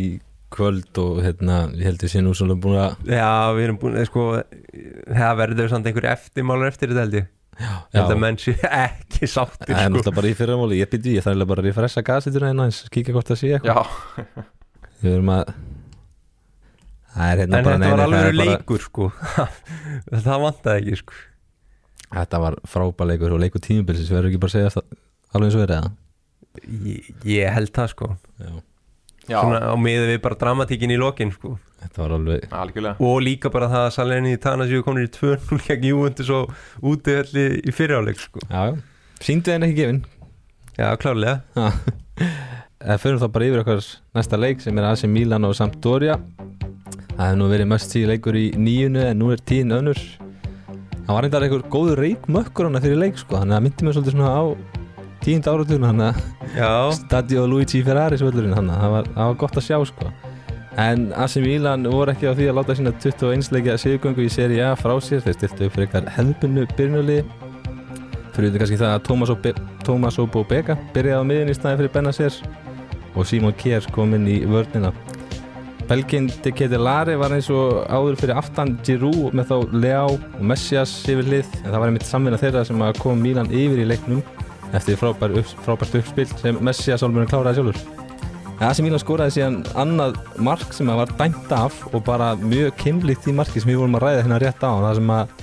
[0.50, 3.98] kvöld og hérna, ég held við sé nú svona búin að Já, við erum búin,
[4.08, 7.28] sko það verður samt einhver eftirmálur eftir þetta held ég
[7.60, 8.54] Ég held að menn sé
[8.86, 9.92] ekki sáttir Það er sko.
[9.92, 13.14] náttúrulega bara í fyrramáli, ég byrju, ég þarf bara að refressa gasituna einn aðeins, kíkja
[13.14, 14.48] hvort það sé eitthvað Já,
[15.00, 15.79] Við erum að Það
[17.16, 19.09] En bara þetta var alveg er leikur sko.
[20.27, 21.16] Það vantaði ekki sko.
[22.11, 24.85] Þetta var frábær leikur og leikur tímubilsis, við verðum ekki bara að segja það
[25.31, 25.90] alveg eins og verið eða?
[26.90, 28.09] Ég, ég held það sko.
[28.40, 28.53] Já,
[29.31, 31.53] Svona á miður við bara dramatíkin í lokin sko.
[31.81, 33.07] Þetta var alveg algjörlega.
[33.07, 36.51] Og líka bara það að Salerni í Tanasíu komnir í 2-0 gegn Júventus og
[36.83, 38.42] útihalli í fyriráleik sko.
[38.51, 38.75] Já, já,
[39.23, 40.03] síndu þeim ekki gefin.
[40.81, 41.66] Já, klárlega.
[42.81, 43.87] Það fyrir þá bara yfir okkar
[44.18, 46.18] næsta leik sem er AC Milan og Sampdoria
[47.20, 49.98] Það hefði nú verið mest síð leikur í nýjunu en nú er tíðin önnur.
[51.04, 54.14] Það var reyndar einhver góður reikmökkur hana fyrir leik sko, þannig að myndi mér svolítið
[54.14, 54.42] svona á
[55.20, 59.61] tíund áratugna, þannig að Já, Stadio Luigi Ferrari svöllurinn hann það var, það var gott
[59.61, 60.09] að sjá sko.
[60.80, 64.64] En AC Milan voru ekki á því að láta sína 21 leikja sigurgöngu í Serie
[64.70, 65.20] A frá sér.
[65.26, 67.20] Þeir stiltu upp fyrir eitthvað hefðbunnu byrjunuli
[68.33, 69.52] fyrir þetta kannski það að Thomas og, Be
[69.85, 72.42] Thomas og Bobega byrjaði á miðin í staði fyrir Benacer
[73.12, 74.94] og Simon Kjær kom inn í vörnina
[75.90, 80.92] Belgin de Ketelare var eins og áður fyrir aftan Giroud með þá Leao og Messias
[81.11, 81.48] yfir hlið.
[81.64, 84.20] En það var einmitt samvinna þeirra sem kom Milan yfir í leiknum
[84.70, 87.83] eftir frábær upp, frábært uppspil sem Messias álmurinn kláraði sjálfur.
[88.61, 93.26] Það sem Milan skoraði síðan annað mark sem var dæmt af og bara mjög kynlíkt
[93.26, 94.70] í marki sem við vorum að ræða hérna rétt á.
[94.70, 95.35] Það sem að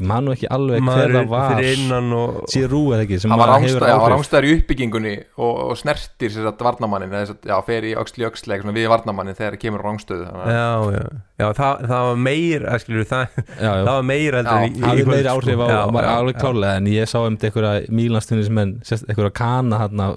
[0.00, 1.54] ég man nú ekki alveg hver það var.
[1.54, 6.32] fyrir innan og Giroud eða ekki sem hann var rángstæður í uppbyggingunni og, og snertir
[6.34, 7.12] sér að varnamannin
[7.50, 9.84] já, fer í öxli öxleik við varnamannin þegar það kemur
[10.30, 11.04] þannig að- Já, já,
[11.40, 14.38] já það, það var meir að skilur það, það var meir
[15.10, 15.36] meiri sko.
[15.36, 18.74] áhrif á, var alveg klálega en ég sá um einhverja Mílanstunismenn,
[19.08, 20.08] einhverja kana hann á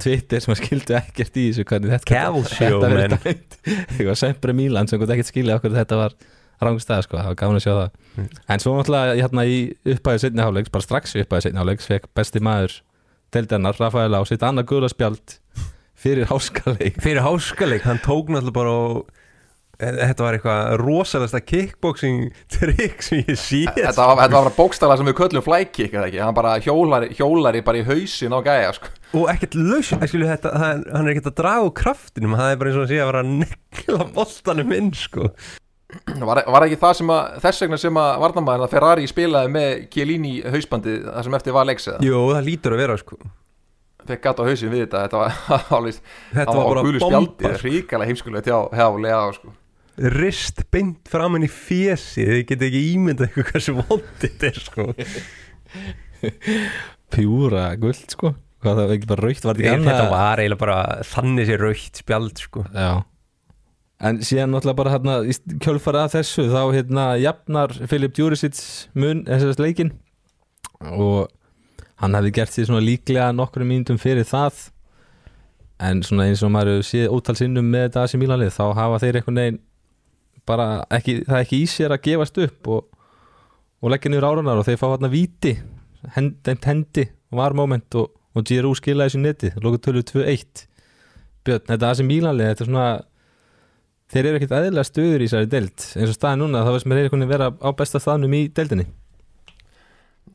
[0.00, 3.18] Twitter sem að skildu ekkert í þessu hvernig þetta man.
[3.24, 3.58] dæmt.
[3.96, 6.16] Eitthvað sempre Mílan sem gott ekkert skilja okkur þetta var
[6.62, 8.28] rángstæð sko, það var gaman að sjá það Mm.
[8.54, 9.54] en svo náttúrulega hérna í
[9.90, 12.76] upphæði setni hálfleiks, bara strax í upphæði setni hálfleiks fekk besti maður
[13.34, 15.34] deildarinnar, Rafael á sitt annað gula spjald
[15.98, 19.00] fyrir háskaleik fyrir háskaleik, hann tók náttúrulega bara og
[19.80, 24.54] eh, þetta var eitthvað rosalegsta kickboxing trikk sem ég sé Þetta var, þetta var bara
[24.60, 25.90] bókstala sem við köllum ekki,
[26.22, 28.94] hann bara hjólari, hjólari bara í hausin á gæja sko.
[29.18, 32.62] og ekkert laus, skilu, þetta, það, hann er ekkert að draga úr kraftinum, það er
[32.62, 35.32] bara eins og að sé að vera að negla boltanum inn sko.
[36.28, 39.72] var, var ekki það sem að þess vegna sem að varnamæðin að Ferrari spilaði með
[39.94, 43.18] Chiellini hausbandi það sem eftir var leiks eða Jú, það lítur að vera sko.
[44.04, 45.30] fekk gatt á hausin við þetta þetta var
[45.78, 46.00] alveg
[46.38, 47.68] þetta var bara bomba sko.
[47.68, 49.54] ríkala heimskulegt hjá, hjá Lea sko.
[50.18, 54.82] rist beint framan í fjesi þið getið ekki ímyndað eitthvað hversu vondið þetta er sko.
[57.14, 58.28] pjúra guld sko
[58.64, 61.48] hvað það var ekki bara raukt, var þetta ekki þetta annað var eiginlega bara þannig
[61.50, 62.62] sér raukt spjald sko.
[62.72, 62.92] Já
[64.02, 68.58] En síðan náttúrulega bara hérna í kjölfara þessu þá hérna jafnar Filip Djuricic
[68.98, 69.92] mun þessast leikin
[70.82, 71.30] og
[72.02, 74.66] hann hefði gert því svona líklega nokkrum mínútum fyrir það.
[75.84, 79.20] En svona eins og maður séð ótal sinnum með þetta AC Milanlið þá hafa þeir
[79.20, 79.62] einhvern veginn
[80.48, 83.00] bara ekki, það er ekki í sér að gefast upp og,
[83.80, 85.54] og leggja niður áranar og þeir fá hérna víti
[86.16, 90.66] hend, dæmt hendi og var moment og, og Giroud skilaði þessu neti, lóku tölu 2-1
[91.44, 92.88] Björn, þetta AC Milanlið, þetta er svona
[94.14, 97.00] þeir eru ekkert eðlilega stöður í þessari deild eins og staði núna, þá veist mér
[97.00, 98.86] er einhvern veginn vera á besta staðnum í deildinni.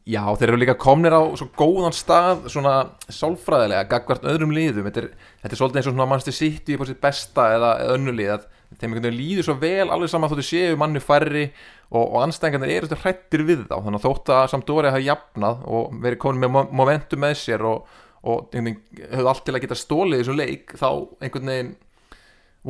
[0.10, 2.74] Já, þeir eru líka komnir á svo góðan stað svona
[3.14, 4.88] sálfræðilega gagvart öðrum liðum.
[4.88, 5.10] Þetta er,
[5.44, 8.48] þetta er svolítið eins og svona mannstu sitt í besta eða, eða önnulið að
[8.80, 11.44] þeim einhvern veginn líður svo vel alveg saman þóttu séu manni færri
[11.90, 13.76] og, og anstæðingarnir eru þetta hrættir við þá.
[13.86, 17.66] Þannig að þótt að Sampdoria hafi jafnað og verið komin með mo- momentum með sér
[17.70, 17.86] og,
[18.24, 20.90] og einhvern veginn höfðu allt til að geta stólið þessum leik þá
[21.22, 21.72] einhvern veginn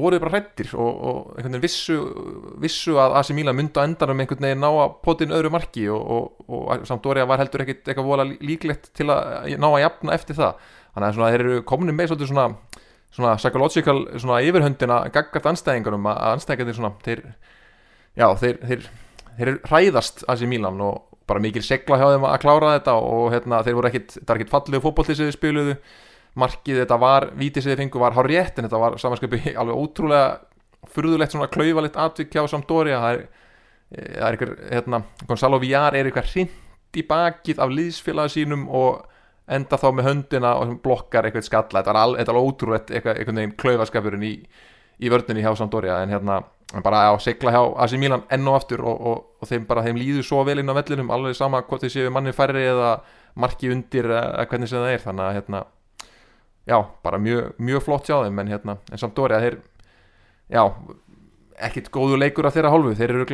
[0.02, 1.98] voru þið bara hrættir og, og einhvern veginn vissu,
[2.64, 6.02] vissu að AC Milan myndi á endanum einhvern veginn ná að potin öðru marki og,
[6.02, 10.40] og, og Sampdoria var heldur ekkit eitthvað vola líklegt til að ná að jafna eftir
[10.40, 10.70] það.
[10.94, 12.48] Þannig að svona, þeir eru komin með svolítið svona
[13.10, 17.24] svona psychological svona yfirhöndina gaggart anstæðingunum að anstæðingarnir svona þeir,
[18.18, 18.84] já, þeir, þeir,
[19.40, 23.64] þeir hræðast AC Milan og bara mikil segla hjá þeim að klára þetta og hérna,
[23.66, 24.54] þeir voru ekkit, þetta var ekkit
[25.18, 25.76] sem þeir spiluðu
[26.39, 29.84] markið þetta var, vítið sem þeir fengu var hár rétt en þetta var samanskapi alveg
[29.84, 32.99] ótrúlega furðulegt svona klaufalegt atvik hjá Sampdoria.
[33.04, 33.23] Það er,
[33.91, 39.04] það er einhver, hérna, Gonzalo Villar er eitthvað hrind í bakið af liðsfélaga sínum og
[39.49, 43.19] enda þá með höndina og blokkar eitthvað skalla, þetta var, al, þetta var ótrúlegt eitthvað,
[43.19, 44.34] einhvern veginn klaufaskapurinn í,
[45.02, 46.39] í vörninni hjá Sampdoria en hérna
[46.86, 49.97] bara á segla hjá AC Milan enn og aftur og, og, og þeim bara þeim
[49.97, 52.99] líður svo vel inn á vellinum alveg sama hvort þeir séu manni færri eða
[53.39, 55.04] marki undir eða hvernig sem það er.
[55.06, 55.63] Þannig að hérna
[56.69, 59.60] já, bara mjög, mjög flott hjá þeim en hérna, en Sampdoria þeir
[60.53, 60.63] já,
[61.69, 63.27] ekkit góðu leikur af þeirra hálfu, þeir eru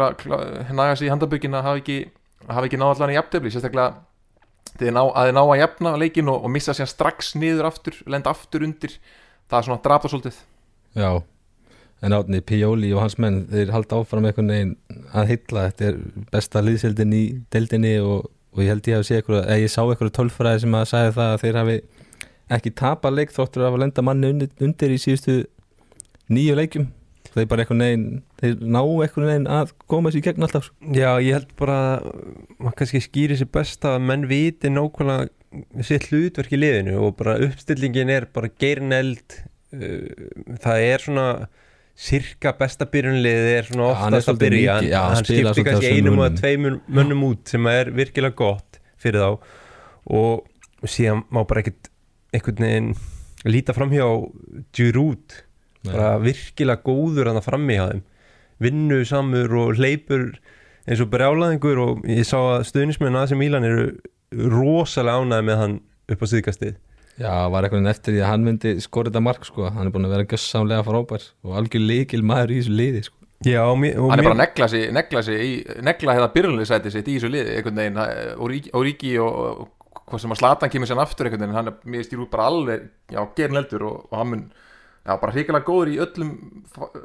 [0.76, 2.00] nagast í handabökin að hafa ekki
[2.46, 3.94] ekki náð allan í jafntefli, sérstaklega
[4.80, 7.98] þeir ná, að þeir ná að jafna leikin og, og missa sér strax niður aftur,
[8.12, 8.98] lenda aftur undir.
[9.50, 10.38] Það er svona drapa svolítið.
[10.98, 11.10] Já,
[12.06, 14.74] en átni Pioli og hans menn þeir halda áfram einhvern veginn
[15.16, 16.00] að hylla þetta er
[16.34, 20.66] besta liðsildin í deildinni og, og ég held ég að eða ég sá eitthvað tölfræði
[20.66, 21.78] sem að sagði það að þeir hafi
[22.54, 25.46] ekki tapa leik þóttur að lenda manni undir, undir í síðustu
[26.30, 26.92] nýju leikum
[27.36, 28.06] þeir bara einhvern veginn
[28.40, 30.76] þeir ná einhvern veginn að koma sér í gegn alltaf sko.
[30.96, 32.06] Já, ég held bara að
[32.62, 37.36] maður kannski skýri sér best að menn viti nákvæmlega sitt hlutverk í liðinu og bara
[37.44, 39.38] uppstillingin er bara geirneld
[39.76, 41.28] uh, það er svona
[41.96, 46.40] cirka besta byrjunliðið er svona oftast að byrja mikið- já, hann, skiptir kannski einum mönnum.
[46.42, 49.30] tveimur mönnum út sem er virkilega gott fyrir þá
[50.12, 51.88] og síðan má bara ekkert
[52.36, 52.92] einhvern veginn
[53.46, 54.06] líta fram hjá
[54.76, 55.40] Giroud
[55.86, 58.04] bara virkilega góður hann að frammi hjá þeim.
[58.64, 60.32] Vinnu samur og hleypur
[60.86, 63.90] eins og brjálaðingur og ég sá að stuðnismenn AC Milan eru
[64.34, 65.76] rosalega ánæði með hann
[66.14, 66.76] upp á síðkastið.
[67.16, 69.94] Já, var einhvern veginn eftir því að hann myndi skora þetta mark sko, hann er
[69.94, 73.16] búin að vera gössamlega frábær og algjör líkil maður í þessu liði sko.
[73.46, 75.54] Já, og mér, og hann er mér- bara negla sig, negla sig í,
[75.86, 78.02] negla hérna byrjunlega sitt í þessu liði einhvern veginn,
[78.42, 79.70] Origi- Origi og, og
[80.06, 82.48] hvað sem að Slatan kemur sér aftur einhvern veginn, hann er, mér stýr út bara
[82.52, 84.46] alveg já, gerin eldur og, og hann mun
[85.06, 86.32] já, bara hrikalega góður í öllum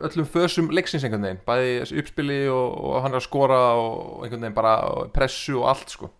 [0.08, 4.46] öllum fösum leiksins einhvern veginn bæði uppspili og, og hann er að skora og einhvern
[4.46, 4.74] veginn bara
[5.14, 6.10] pressu og allt sko.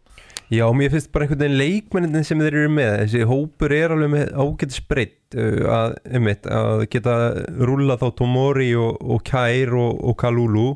[0.51, 4.11] Já, mér finnst bara einhvern veginn leikmennin sem þeir eru með, þessi hópur er alveg
[4.17, 7.19] með ágætt spreitt uh, að, einmitt, að geta
[7.61, 10.73] rúlla þá Tomori og, og Kær og Kalulu.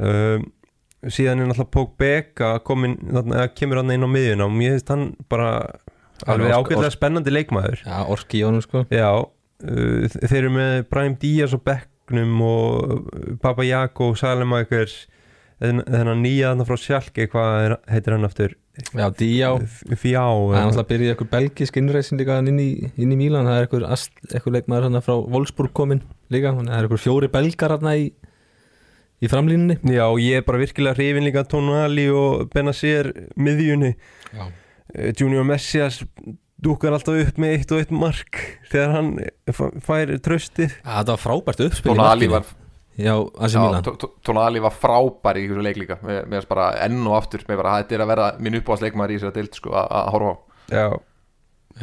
[0.00, 0.46] Um,
[1.08, 2.98] síðan er náttúrulega Pók Beka komin,
[3.56, 5.50] kemur hann inn á miðjuna og mér finnst hann bara
[6.28, 7.84] alveg ágætlega spennandi leikmaður.
[7.86, 8.84] Já, orki í honum sko.
[8.92, 13.08] Já, uh, þeir eru með Brian Díaz og Becknum og
[13.40, 15.06] Baba Jago og Salemakers
[15.60, 18.56] þennan nýja þarna frá Sjálki hvað heitir hann aftur?
[18.96, 19.50] Já, Díá.
[19.98, 23.58] Fjá Það er að byrja eitthvað belgisk innreisin líka inn í, inn í Mílan, það
[23.58, 26.00] er eitthvað, leikmaður frá Wolfsburg komin
[26.32, 28.06] líka, það er eitthvað fjóri belgar hann í,
[29.20, 29.78] í framlínunni?
[29.84, 33.94] Já, ég er bara virkilega hrifin líka Tonali og Benacer miðjunni.
[34.34, 34.48] Já,
[34.90, 36.00] Eh, Junior Messias
[36.60, 38.40] dúkar alltaf upp með eitt og eitt mark
[38.72, 39.10] þegar hann
[39.86, 42.30] fær tröstið það var frábært uppspil markinu.
[42.32, 42.44] var,
[42.98, 45.96] Já, AC já, Mílan Tó- Tó- Tonali var frábær í þessu leik líka.
[46.02, 49.10] Mér mér finnst bara enn og aftur mér bara þetta er að vera minn uppáðsleikmaður
[49.14, 50.36] í þessari deild sko að að horfa á.
[50.74, 51.00] Já,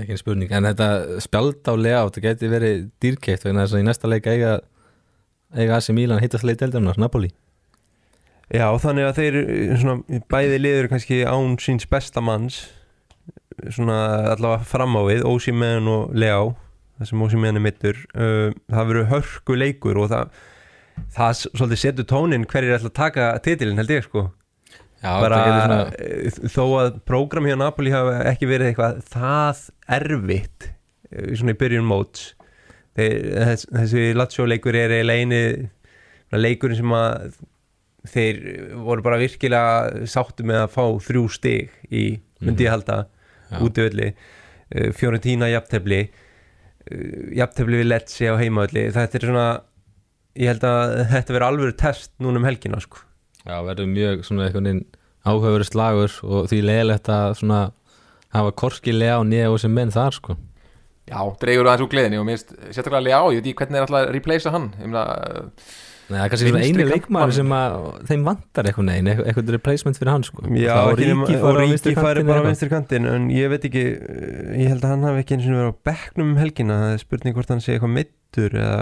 [0.03, 3.87] ekki spurning, en þetta spjald á layout, það geti verið dýrkeitt vegna þess að í
[3.87, 4.59] næsta leik eiga
[5.55, 7.31] eiga AC Mílan hittast leik deildarinnar, Napoli?
[8.53, 9.37] Já þannig að þeir
[9.81, 12.61] svona, bæði liður kannski án síns besta manns
[13.73, 13.97] svona
[14.35, 16.53] allavega fram á við Ósimeðan og Leá
[16.97, 20.37] það sem Ósimeðan er mittur það verður hörku leikur og það
[21.13, 24.27] það svolítið setur tónin hverjir ætla að taka titilin held ég sko.
[24.97, 29.59] Já, bara svona eh, þó að prógram hjá Napoli hafa ekki verið eitthvað það
[29.99, 30.69] erfitt
[31.11, 32.31] eh, svona í byrjun móts
[32.97, 37.37] Þeir, þess, þessi Lazio leikur er eiginlega eini leikurinn sem að
[38.07, 38.39] þeir
[38.87, 42.05] voru bara virkilega sáttu með að fá þrjú stig í,
[42.41, 43.03] myndi ég halda
[43.51, 43.59] Já.
[43.63, 44.11] útvöldi,
[44.97, 46.01] Fiorentina jafntefli.
[47.37, 49.47] Jafntefli við Lecce á heimaöldi þetta er svona
[50.37, 53.01] ég held að þetta verður alveg test núna um helgina sko.
[53.43, 54.83] Já, verður mjög svona einhvern veginn
[55.27, 57.61] áhugaveru slagur og því leiðilegt að svona
[58.35, 60.37] hafa korki lega og nýja og sem menn þar sko
[61.07, 63.85] Já, dreigur aðeins úr gleðinni og mér finnst sérstaklega Leá, ég veit ekki hvernig er
[63.85, 65.05] alltaf að replacea hann ég meina,
[66.07, 67.33] Nei, það er kannski leikmaður kantmaður.
[67.35, 67.73] sem að
[68.07, 70.43] þeim vantar eitthvað neginn, eitthvað replacement fyrir hann sko.
[70.55, 72.45] Já, á og á Ríki kantinn bara á eitthvað.
[72.47, 75.57] vinstri kantinn en ég veit ekki, uh, ég held að hann hafi ekki eins og
[75.57, 78.79] verið á bekknum um helgina það er spurning hvort hann sé eitthvað meittur eða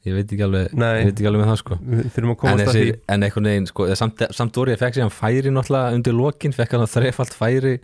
[0.00, 0.94] Ég veit ekki alveg, Nei.
[1.02, 1.76] ég veit ekki alveg með það sko.
[1.76, 5.04] að En, komast að þessi, því en einhvern veginn, sko, samt, samt ég fekk sér
[5.04, 7.74] hann færi náttúrulega undir lokin, fekk hann þrefalt færi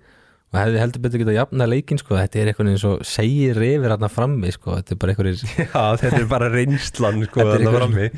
[0.53, 2.15] og hefði heldur betur getað jafna leikin sko.
[2.17, 4.77] þetta er einhvern veginn svo segir yfir hann frammi, sko.
[4.79, 5.43] þetta er bara einhverjir
[5.75, 8.09] Já, þetta er bara reynslan sko, Þetta er eitthvað- frammi.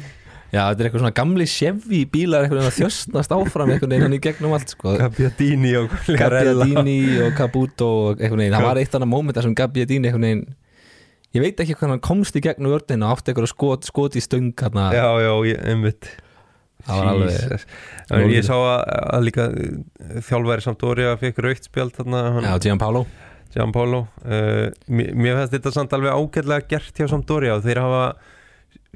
[0.48, 4.14] Já, þetta er eitthvað svona gamli Chevy bílar einhvern veginn að þjöstnast áfram einhvern veginn
[4.16, 4.94] í gegnum allt sko.
[4.96, 5.90] Gabbiadini og.
[6.08, 6.94] Gabbiadini
[7.26, 10.46] og Caputo og einhvern veginn, það var eitt annað móment þar sem Gabbiadini einhvern veginn
[11.36, 14.22] ég veit ekki hvernig hann komst í gegnum vörðinu og átti eitthvað skot, skot í
[14.24, 16.08] stöng hérna, Já, já, ég- einmitt
[16.86, 17.64] það var alveg.
[18.14, 18.82] En Ég sá að,
[19.18, 23.06] að líka uh, þjálfæri samt Dóri að fekk raukt spjald þarna, hann, Já, Gianpaolo.
[23.54, 27.80] Jean Paulo uh, mér, mér finnst þetta samt alveg ágætlega gert hjá Sampdoria og þeir
[27.80, 28.02] hafa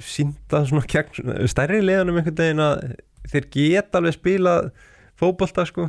[0.03, 2.83] sínda svona gegn stærri liðanum einhvern veginn að
[3.33, 4.68] þeir geta alveg spilað
[5.21, 5.88] fótbolta sko.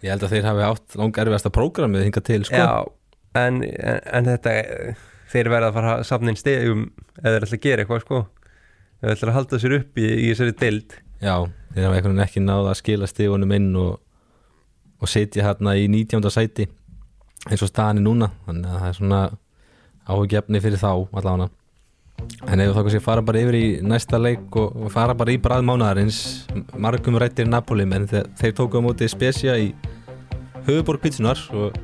[0.00, 2.60] Ég held að þeir hafi átt langar erfiðasta prógramið hinga til sko.
[2.60, 4.54] Já, en, en, en þetta
[5.30, 6.84] þeir verða að fara að safna inn stegum
[7.20, 8.22] eða þeir ætla að gera eitthvað sko.
[9.00, 11.34] Þeir ætla að halda sér upp í, í þessari deild Já,
[11.74, 13.98] þeir hafa einhvern veginn ekki náða að skila stigunum inn og,
[15.00, 16.24] og setja hérna í 19.
[16.32, 16.66] sæti
[17.48, 18.30] eins og staðan er núna.
[18.46, 19.20] Þannig að það er svona
[20.10, 21.50] áhugjefni fyrir þá allavega.
[22.48, 25.38] En ef þá kannski fara bara yfir í næsta leik og, og fara bara í
[25.40, 26.18] brað mánaðarins
[26.76, 29.70] margum rættir Napoli menn þeir, þeir tóku á móti Spezia í
[30.66, 31.76] höfuborg Pítsunar og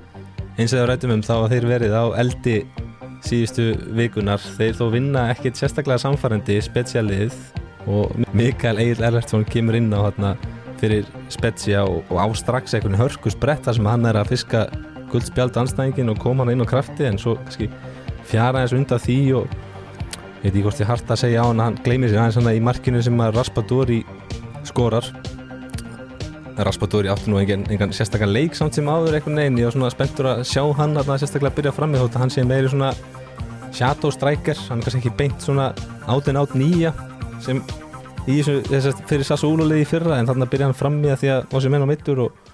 [0.57, 2.57] eins og þeir rættum um þá að þeir verið á eldi
[3.25, 7.33] síðustu vikunar þeir þó vinna ekkit sérstaklega samfærandi Spezia-lið
[7.87, 10.35] og Mikael Egil Erlertsson kemur inn á hérna
[10.81, 14.67] fyrir Spezia og, og á strax einhvern hörku sprett þar sem hann er að fiska
[15.13, 17.71] guldspjald anstæðingin og koma hann inn á krafti en svo kannski
[18.27, 19.57] fjara eins undan því og
[20.43, 22.53] ég veit ekki hvort ég hart að segja á hann hann gleymir sér aðeins hann
[22.53, 24.03] í markinu sem að Raspadori
[24.67, 25.07] skorar.
[26.57, 29.59] Raspadori átti nú engan, engan sérstaklega leik samt sem áður einhvern veginn.
[29.61, 32.45] Ég var svona spenntur að sjá hann að sérstaklega byrja frammi þótt að hann sé
[32.49, 32.95] meiri svona
[33.77, 35.69] shadow striker, hann er kannski ekki beint svona
[36.09, 36.95] átin át nýja
[37.45, 37.61] sem
[38.27, 41.23] í þessu, þessu fyrir Sassuolo liði í fyrra en þannig að byrja hann frammi að
[41.23, 42.53] því að sér menn á mittur og,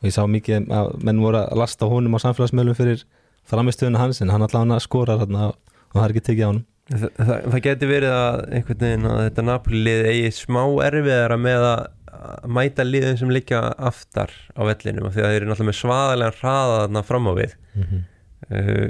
[0.00, 3.04] og ég sá mikið að menn voru að lasta honum á samfélagsmiðlum fyrir
[3.50, 7.04] framistöðuna hans en hann allavega skorar þarna og það er ekki tekið á hann Það,
[7.16, 11.62] það, það geti verið að einhvern veginn að þetta Napoli lið eigi smá erfiðara með
[11.64, 15.78] að mæta liðin sem liggja aftar á vellinum af því að þeir eru náttúrulega með
[15.78, 17.54] svaðalega hraða þarna fram á við.
[17.80, 18.84] Uh,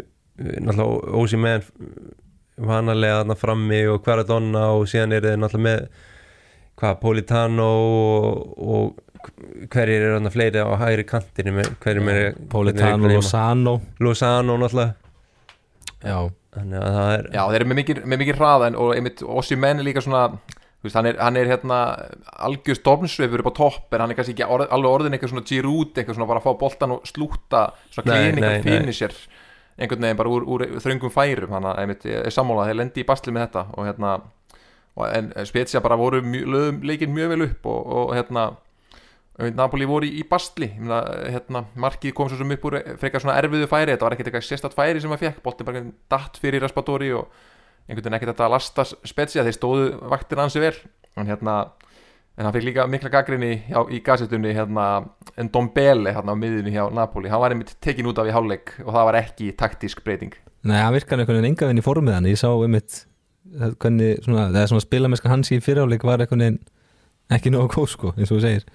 [0.66, 1.70] náttúrulega ósí með
[2.56, 5.86] vanalega þarna frammi og Quaradonna og síðan eru þeir náttúrulega með
[6.80, 9.28] hvað, Politano og, og
[9.72, 13.78] hverjir eru þarna fleiri á hægri kantinu með, hverjir með Politano, Lozano.
[14.02, 14.94] Lozano náttúrulega.
[16.04, 16.18] Já,
[16.54, 19.24] þannig að það er Já, þeir eru með mikið, með mikið hraða en, og einmitt
[19.24, 20.26] Ossi menn er líka svona
[20.84, 21.78] þú veist, hann, er, hann er hérna
[22.44, 25.46] algjör stofnsveifur upp á topp en hann er kannski ekki orð, alveg orðin eitthvað svona
[25.48, 27.62] Giroud eitthvað svona bara að fá boltan og slúta
[27.94, 29.16] svona Nei, kliningar nei, finisher
[29.78, 33.08] einhvern veginn bara úr, úr þröngum færum þannig að ég er sammálað þeir lendi í
[33.08, 34.12] basli með þetta og hérna
[35.10, 38.52] en Spezia bara voru leikinn mjög vel upp og, og hérna
[39.34, 43.34] Napoli voru í, í bastli meina, hérna, markið kom svo sem upp úr frekar svona
[43.40, 45.82] erfiðu færi, þetta var ekkert eitthvað sérstætt færi sem maður fekk, boltin bara
[46.14, 47.32] datt fyrir Raspadori og
[47.88, 50.76] einhvern veginn ekkert að lasta Spezia, þeir stóðu vaktin ansi vel.
[51.18, 51.56] En hérna,
[52.34, 54.88] en hann fekk líka mikla gaggrinni hjá, í gasetunni hérna,
[55.38, 58.74] en Dombele hérna á miðjunni hjá Napoli, hann var einmitt tekin út af í hálfleik
[58.84, 60.34] og það var ekki taktísk breyting.
[60.66, 63.04] Nei, hann virkar einhvern veginn enga veginn í formið hann ég sá einmitt
[63.54, 66.62] eh, hvernig svona, það er svona spilamennskan hans í fyriráleik var einhvern veginn
[67.34, 68.66] ekki nógu góð sko, eins og þú segir.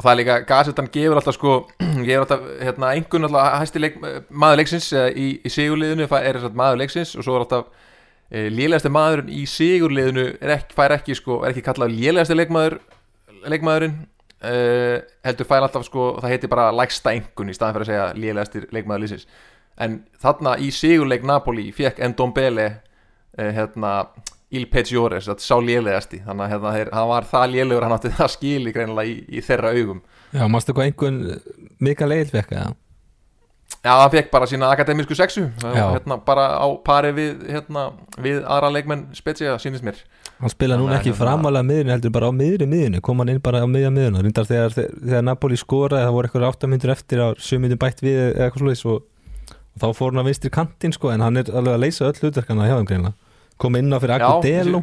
[0.00, 1.54] Og það er líka, gasetan gefur alltaf sko,
[2.08, 4.00] gefur alltaf hérna, einhvern alltaf hæsti leik,
[4.32, 6.08] maður leiksins eða í, í sigurliðinu.
[6.08, 7.88] Er þess að maður leiksins og svo er alltaf
[8.30, 12.78] e, lélegasti maðurinn í sigurliðinu er ekki, fær ekki sko, er ekki kallað lélegasti leikmaður
[13.50, 14.00] leikmaðurinn.
[14.40, 14.54] E,
[15.26, 18.64] heldur fær alltaf sko, það heitir bara lægsta einhvern í staðan fyrir að segja lélegasti
[18.72, 19.26] leikmaður liðsins.
[19.80, 23.94] En þarna í sigurleik Napoli fekk Ndombele e, hérna
[24.50, 26.18] Il Peggiores, þetta sá lélegasti.
[26.24, 29.42] Þannig að hérna, þeir, hann var það lélegur hann átti það skili greinilega í, í
[29.46, 30.00] þeirra augum.
[30.34, 31.20] Já, mástu hvað einhvern
[31.78, 32.72] Mikael Egil fekk eða?
[33.80, 35.46] Já, hann fekk bara sína akademísku sexu.
[35.62, 37.86] Hérna, bara á pari við, hérna,
[38.20, 40.02] við aðra leikmenn Spezia, sínist mér.
[40.40, 43.40] Hann spila núna að ekki framalega miðinu heldur bara á miðri miðinu kom hann inn
[43.44, 47.20] bara á miðja miðinu reyndar þegar, þegar Napoli skoraði það voru eitthvað 8 myndur eftir
[47.20, 49.02] á 7 myndur bætt við eða eitthvað slúðis og,
[49.52, 52.22] og þá fór hann að vinstri kantinn sko en hann er alveg að leysa öll
[52.22, 54.82] hlutverkana hjá þeim greinlega kom inn á fyrir Já, Agudelo.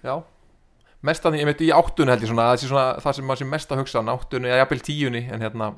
[0.00, 0.14] Já.
[1.02, 3.40] Mest að ég veit í áttunni held ég svona Það, sé svona, það sem maður
[3.42, 5.72] sem mest að hugsa Áttunni eða jafnvel tíunni En hérna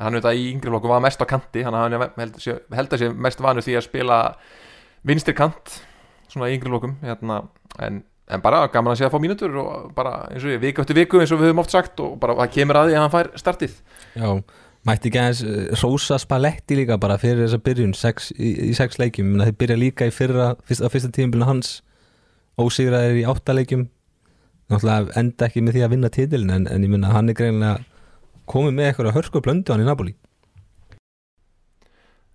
[0.00, 3.42] hann veit að í yngri flokkum var mest á kanti hann held, að sé mest
[3.42, 4.20] vanur því að spila
[5.06, 5.80] vinstri kant
[6.30, 7.42] svona í yngri flokkum hérna,
[7.82, 10.84] en, en bara gaman að sé að fá mínútur og bara eins og ég, viku
[10.84, 13.04] eftir viku eins og við höfum oft sagt og bara það kemur að því að
[13.04, 13.76] hann fær startið.
[14.14, 14.30] Já,
[14.88, 19.00] mætti ekki aðeins uh, Rósa Spaletti líka bara fyrir þessa byrjun sex, í, í sex
[19.02, 21.80] leikjum, þeir byrja líka í fyrra, fyrst, á fyrsta tímabilinu hans
[22.60, 23.88] ósigraðir í átta leikjum.
[24.70, 27.80] Náttúrulega enda ekki með því að vinna titilin en, en ég minna hann er greinlega
[28.48, 30.14] komið með eitthvað hörsku blöndu hann í Napoli.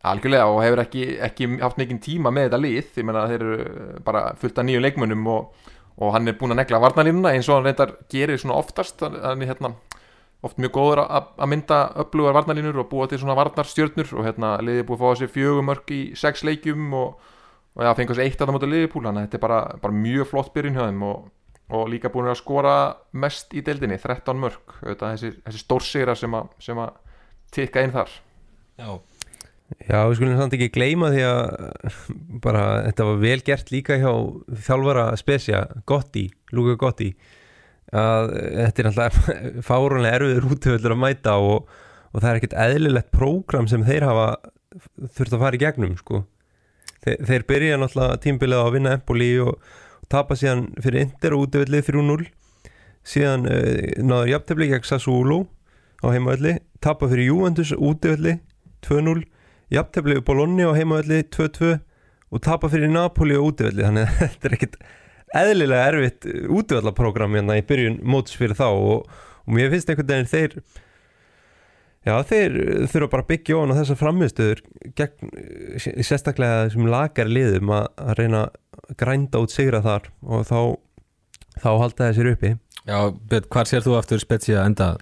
[0.05, 2.91] Algjörlega og hefur ekki, ekki haft mikinn tíma með þetta lið.
[2.99, 3.69] Ég meina þeir eru
[4.05, 7.57] bara fullt af nýju leikmönnum og, og hann er búin að negla varnalínuna eins og
[7.57, 9.01] hann reyndar gerir svona oftast.
[9.01, 9.73] Hann er hérna
[10.45, 14.83] oft mjög góður að mynda öflugar varnalínur og búa til svona varnarstjörnur og hérna liðið
[14.83, 17.31] er búið að fá sér fjögumörk í sex leikjum og,
[17.73, 20.29] og fengur sér eitt að það mútið liðið þannig að þetta er bara, bara mjög
[20.29, 21.23] flott byrjun hjá þeim og,
[21.73, 22.75] og líka búin að skora
[23.17, 24.77] mest í deildinni, 13 mörk.
[24.83, 26.97] Þetta, þessi, þessi stórsigra sem að, sem að
[27.55, 28.13] tikka inn þar.
[28.75, 28.89] Já,
[29.81, 31.39] Já, við skulum samt ekki gleyma því að
[32.43, 34.11] bara þetta var vel gert líka hjá
[34.67, 37.07] þjálfara Spesja, Gotti, Luka Gotti
[37.95, 39.17] að þetta er alltaf
[39.67, 41.71] fárunlega erfiður útöfellur að mæta og,
[42.13, 44.27] og það er ekkert eðlilegt prógram sem þeir hafa
[45.17, 46.21] þurft að fara í gegnum sko.
[47.05, 49.73] þeir, þeir byrja náttúrulega tímbilið á að vinna Empoli og
[50.11, 52.27] tapa síðan fyrir Inter og útöfellið 3-0
[53.05, 55.43] síðan uh, náður jafntefli gegn Sassuolo
[56.01, 58.41] á heimavelli tapa fyrir Juventus útöfellið
[58.85, 59.25] 2-0
[59.73, 61.75] jafntefli við Bologna á heimavelli 2-2
[62.31, 64.79] og tapa fyrir Napoli á útivelli þannig að þetta er ekkit
[65.35, 69.05] eðlilega erfitt útivallaprógram hérna í byrjun móts fyrir þá og,
[69.45, 70.57] og mér finnst einhvern veginn þeir
[72.05, 72.57] já þeir
[72.91, 74.61] þurfa bara að byggja ofan á þessar framistöður
[74.99, 75.31] gegn
[76.05, 78.59] sérstaklega þessum lagar liðum að, að reyna að
[78.99, 80.59] grænda út sigra þar og þá
[81.63, 82.55] þá halda þessir uppi
[82.85, 84.95] Já Björn, hvar sér þú aftur Spezia enda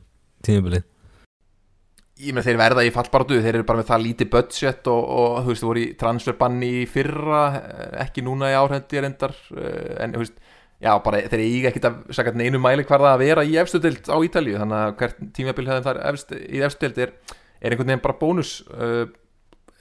[0.45, 0.85] tímabilið?
[2.23, 5.37] Ég með þeir verða í fallbaratu, þeir eru bara með það lítið budget og, og
[5.41, 9.33] þú veist, þú voru í transferbanni í fyrra, eh, ekki núna í árhendi er endar,
[9.51, 10.37] en þú veist,
[10.83, 14.17] já, bara þeir eiga ekkit að sagja neinu mæli hverða að vera í efstudild á
[14.29, 17.13] Ítalíu, þannig að hvert tímabil hefðum þar efst, í efstudild er,
[17.59, 18.53] er einhvern veginn bara bónus.
[18.77, 19.03] eh,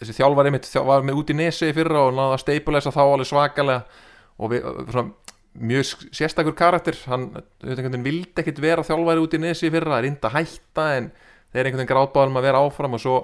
[0.02, 2.92] Þessi þjálfari mitt þjál, var með út í nesi í fyrra og náða að steipulegsa
[2.94, 4.00] þá alveg svakalega.
[4.42, 5.36] Og við, svona,
[5.70, 7.28] mjög sérstakur karakter, hann
[7.62, 11.12] vildi ekkit vera þjálfari út í nesi í fyrra, er índa hætta en
[11.52, 12.98] þeir einhvern veginn grátbáðum að vera áfram.
[12.98, 13.16] Og svo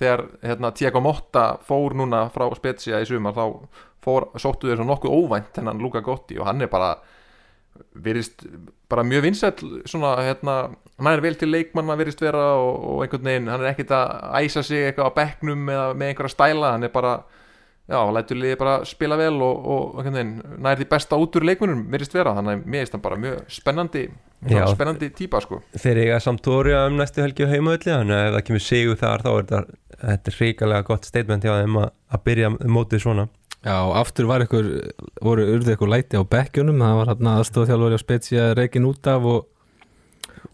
[0.00, 3.44] þegar hérna, Tiago Motta fór núna frá Spezia í sumar þá
[4.04, 6.40] fór, sóttu þeir svo nokkuð óvænt hennan Luka Gotti.
[6.40, 6.96] Og hann er bara
[7.94, 8.44] virðist
[8.90, 10.56] bara mjög vinsæll svona hérna,
[10.98, 14.44] hann er vel til leikmanna virðist vera og, og einhvern veginn hann er ekkit að
[14.44, 17.14] æsa sig eitthvað á bekknum eða með einhverja stæla, hann er bara
[17.90, 21.48] já, lætur liði bara spila vel og, og einhvern veginn nær því besta út úr
[21.50, 24.04] leikmunum virðist vera, þannig að mér finnst hann bara mjög spennandi,
[24.44, 24.64] Já.
[24.68, 25.62] spennandi típa sko.
[25.72, 29.24] Þeir eiga Sampdoria um næstu helgi á heimaölli þannig að ef það kemur sigur þar
[29.24, 33.26] þá er þetta, þetta er hrikalega gott statement hjá þeim að, að byrja mótið svona.
[33.64, 34.66] Já, aftur var ykkur,
[35.24, 39.24] voru urðu ykkur læti á bekkjunum, það var hann aðstofþjálfur á Spezia reikin út af
[39.24, 39.46] og,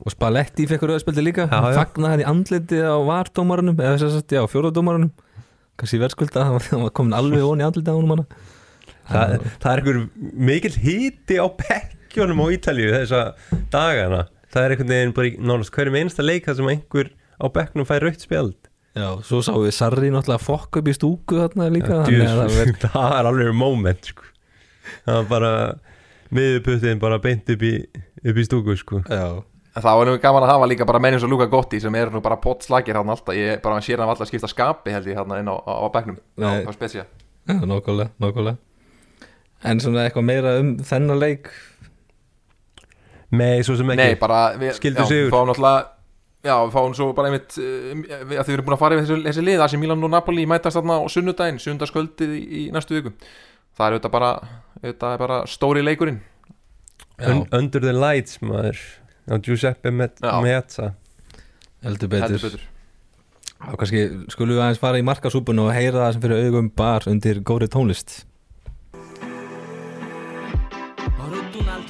[0.00, 1.78] og Spalletti fekk rauðspildi líka, Já, hann já.
[1.82, 5.10] fagnaði andliti á vardómarunum, eða þess að, já, fjóradómarunum
[5.80, 8.26] kannski verðskulda, hann var- hann komin alveg ón í andliti á honum hana.
[9.10, 10.00] Það, það er einhver
[10.50, 13.20] mikill híti á bekkjunum á Ítalíu þessa
[13.72, 14.26] dagana.
[14.52, 17.86] Það er einhvern veginn bara í nánast hverjum einsta leik þar sem einhver á bekknum
[17.88, 18.56] fær rautt spjald.
[18.94, 22.40] Já, svo sáum við Sarri náttúrulega fokk upp í stúku þarna líka, Djú, þannig að
[22.40, 24.24] það verð það er alveg moment sko.
[25.06, 25.52] það var bara
[26.34, 27.72] miðuputtin bara beint upp í,
[28.26, 29.00] upp í stúku sko.
[29.06, 29.42] Já,
[29.80, 32.14] Það var nú gaman að hafa líka bara menn eins og Luka Gotti sem eru
[32.14, 33.36] nú bara pottslagir hann alltaf.
[33.36, 36.18] Ég bara sér hann alltaf skipta skapi held ég hann inn á, á, á bekknum.
[36.40, 36.64] Nei.
[36.64, 37.06] á, á spesja
[37.48, 38.58] já, nokkulega, nokkulega
[39.64, 41.50] En svona eitthvað meira um þennan leik?
[43.36, 44.00] Nei, svo sem ekki.
[44.00, 45.26] Nei, bara við, Skildu já, sigur.
[45.28, 45.88] Við fáum náttúrulega
[46.40, 49.04] Já, við fáum svo bara einmitt uh, að því við erum búin að fara yfir
[49.10, 52.96] þessi, þessi lið Asi Milan og Napoli mætast þarna á sunnudaginn sunnudagskvöldið í, í næstu
[52.96, 53.12] viku
[53.76, 54.30] Það er auðvitað bara,
[54.80, 56.18] auðvitað er bara stóri leikurinn.
[57.20, 58.80] Un, Under the lights maður
[59.30, 59.90] á Giuseppe.
[59.94, 60.92] Meazza
[61.84, 62.60] heldur betur,
[63.60, 64.02] Já, kannski
[64.32, 67.68] skulum við aðeins fara í markasúpun og heyra það sem fyrir augum bar undir góri
[67.68, 68.24] tónlist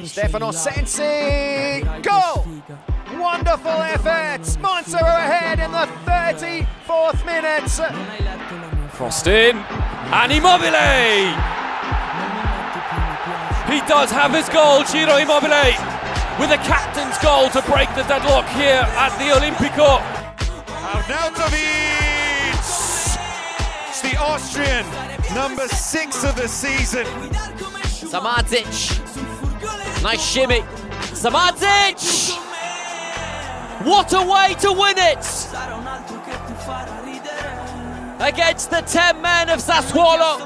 [0.00, 2.42] Stefano Sensi, goal!
[3.20, 4.46] Wonderful effort!
[4.62, 7.70] Monza are ahead in the 34th minute.
[8.96, 11.36] Crossed in, and Immobile!
[13.68, 15.76] He does have his goal, Ciro Immobile,
[16.40, 20.00] with a captain's goal to break the deadlock here at the Olimpico.
[20.66, 22.56] Arnautovic!
[23.88, 24.86] It's the Austrian,
[25.34, 27.04] number six of the season.
[28.08, 28.64] Samatic.
[30.02, 30.60] Nice shimmy.
[31.12, 32.32] Samatic!
[33.84, 35.26] What a way to win it!
[38.20, 40.38] against the 10 men of Sassuolo.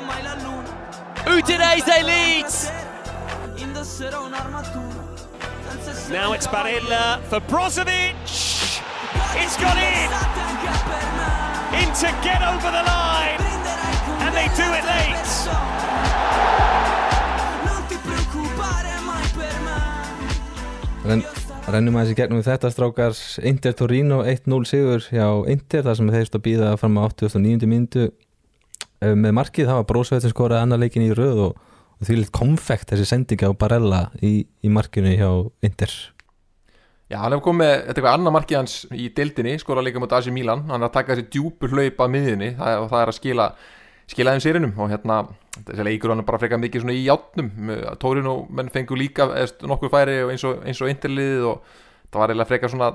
[1.27, 2.71] Udinese leads.
[6.11, 8.15] Now it's Barilla for Brozovic.
[9.41, 10.11] It's gone in.
[11.81, 13.41] In to get over the line.
[14.21, 15.15] And they do it late.
[21.05, 21.25] Ren,
[21.69, 26.13] rennum aðeins í gegnum við þetta strákar Inter Torino 1-0 sigur hjá Inter þar sem
[26.15, 27.69] þeir stóð að býða fram á 89.
[27.69, 28.11] mindu
[29.01, 31.59] með markið, það var Brósveit sem skoraði annar leikin í röð og,
[32.01, 35.31] og því litt konfekt þessi sendingi á Barella í, í markinu hjá
[35.67, 35.93] Inter.
[37.13, 40.65] Já, hann hefur komið, eitthvað annar markið hans í deildinni, skora líka mot AC Milan.
[40.71, 43.49] Hann er að taka þessi djúpur hlaup að miðjunni það, og það er að skila,
[44.11, 45.19] skila þeim sérinnum og hérna,
[45.59, 47.51] þessi leikur hann er bara frekar mikið svona í játnum,
[48.03, 49.29] Tórin og menn fengur líka
[49.69, 51.77] nokkuð færi eins og, og interliðið og
[52.09, 52.91] það var eiginlega frekar svona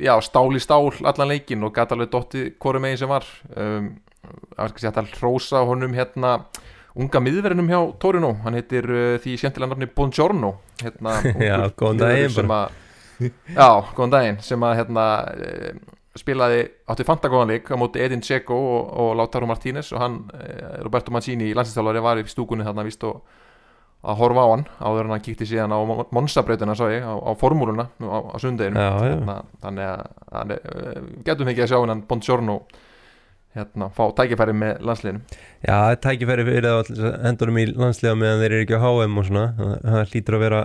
[0.00, 3.26] já, stál í stál allan leikin og gæti alveg dotti hvorum megin sem var.
[3.52, 6.36] Um, það var kannski hægt að hrósa honum hérna
[6.98, 8.34] unga miðverðinum hjá Torino.
[8.44, 11.18] Hann heitir uh, því skemmtilega nafni Bongiorno hérna,
[11.50, 12.78] Já, góðan daginn að
[13.54, 15.04] Já, góðan daginn sem að hérna
[15.36, 15.76] eh,
[16.18, 20.80] spilaði átti fantagóðan leik á móti Edin Dzeko og, og Lautaro Martínez og hann, eh,
[20.82, 23.22] Roberto Mancini landsinsþjálfari var í stúkunni þarna vist og
[24.02, 25.78] að horfa á hann áður en hann kíkti síðan á
[26.10, 30.02] Monsabrautina sá ég, á, á formúluna á, á sundeginu hérna, þannig að
[30.34, 30.56] hann,
[31.28, 32.58] getum ekki að sjá hennan Bongiorno
[33.56, 35.38] hérna, fá tækifæri með landsliðinu.
[35.66, 39.28] Já, tækifæri fyrir það að endurum í landslega meðan þeir eru ekki á HM og
[39.28, 39.44] svona.
[39.84, 40.62] Það hlýtur að vera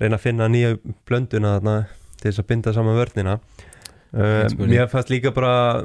[0.00, 0.74] reyna að finna nýja
[1.08, 1.76] blönduna þarna
[2.18, 3.38] til þess að binda saman vörnina.
[4.14, 4.46] Uh.
[4.62, 5.84] Mér fannst líka bara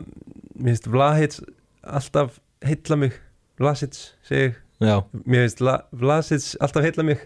[0.58, 1.42] mér finnst Vlahits
[1.84, 3.16] alltaf heilla mig.
[3.60, 3.98] Vlasic,
[4.28, 4.60] segi ég.
[4.80, 4.96] Já,
[5.26, 7.26] mér finnst La- Vlasic alltaf heilla mig.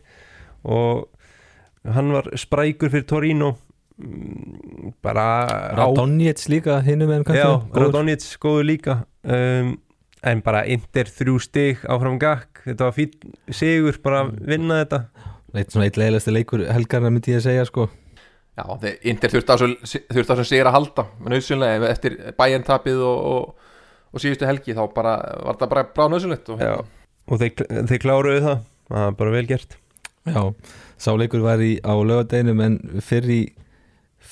[0.63, 1.07] Og
[1.85, 3.53] hann var sprækur fyrir Torino.
[3.93, 9.73] Mm, bara á Radonjets líka hinum en Já, kannski Radonjic góður líka um,
[10.23, 15.03] en bara Inter þrjú stig áfram gakk, þetta var fín sigur bara að vinna þetta.
[15.53, 17.89] Eitt svona eitt leiðilegsti leikur helgarna myndi ég að segja sko.
[18.53, 19.57] Já, þeir Inter þurfti á
[20.37, 23.71] sem segir að halda nöðsynlega eftir bæjarn tapið og, og,
[24.13, 26.73] og síðustu helgi þá bara var það bara brá nöðsynlegt og Já.
[27.29, 28.67] og þeir, þeir kláruðu það.
[28.89, 29.77] Það var bara vel gert.
[30.23, 30.41] Já,
[31.01, 33.41] sá leikur var í, á lögadeginum en fyrir í,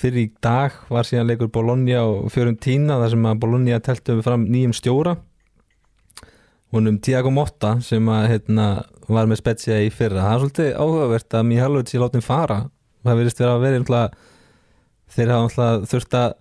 [0.02, 4.48] fyrir í dag var síðan leikur Bologna og Fiorentina þar sem að Bologna teltum fram
[4.50, 5.16] nýjum stjóra.
[6.72, 8.68] Honum Tiago Motta sem að hérna,
[9.12, 10.24] var með spetsja í fyrra.
[10.24, 12.60] Það er svolítið áhugavert að Mihalovic í látum fara.
[13.04, 14.14] Það verðist vera að vera náttúrulega-
[15.12, 16.34] þeir hafa náttúrulega þurft að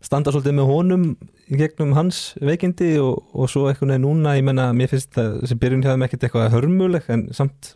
[0.00, 1.04] standa svolítið með honum
[1.50, 5.58] í gegnum hans veikindi og, og svo eitthvað núna, ég menna, mér finnst að þessi
[5.60, 7.74] byrjun þeim ekkert eitthvað hörmuleg en samt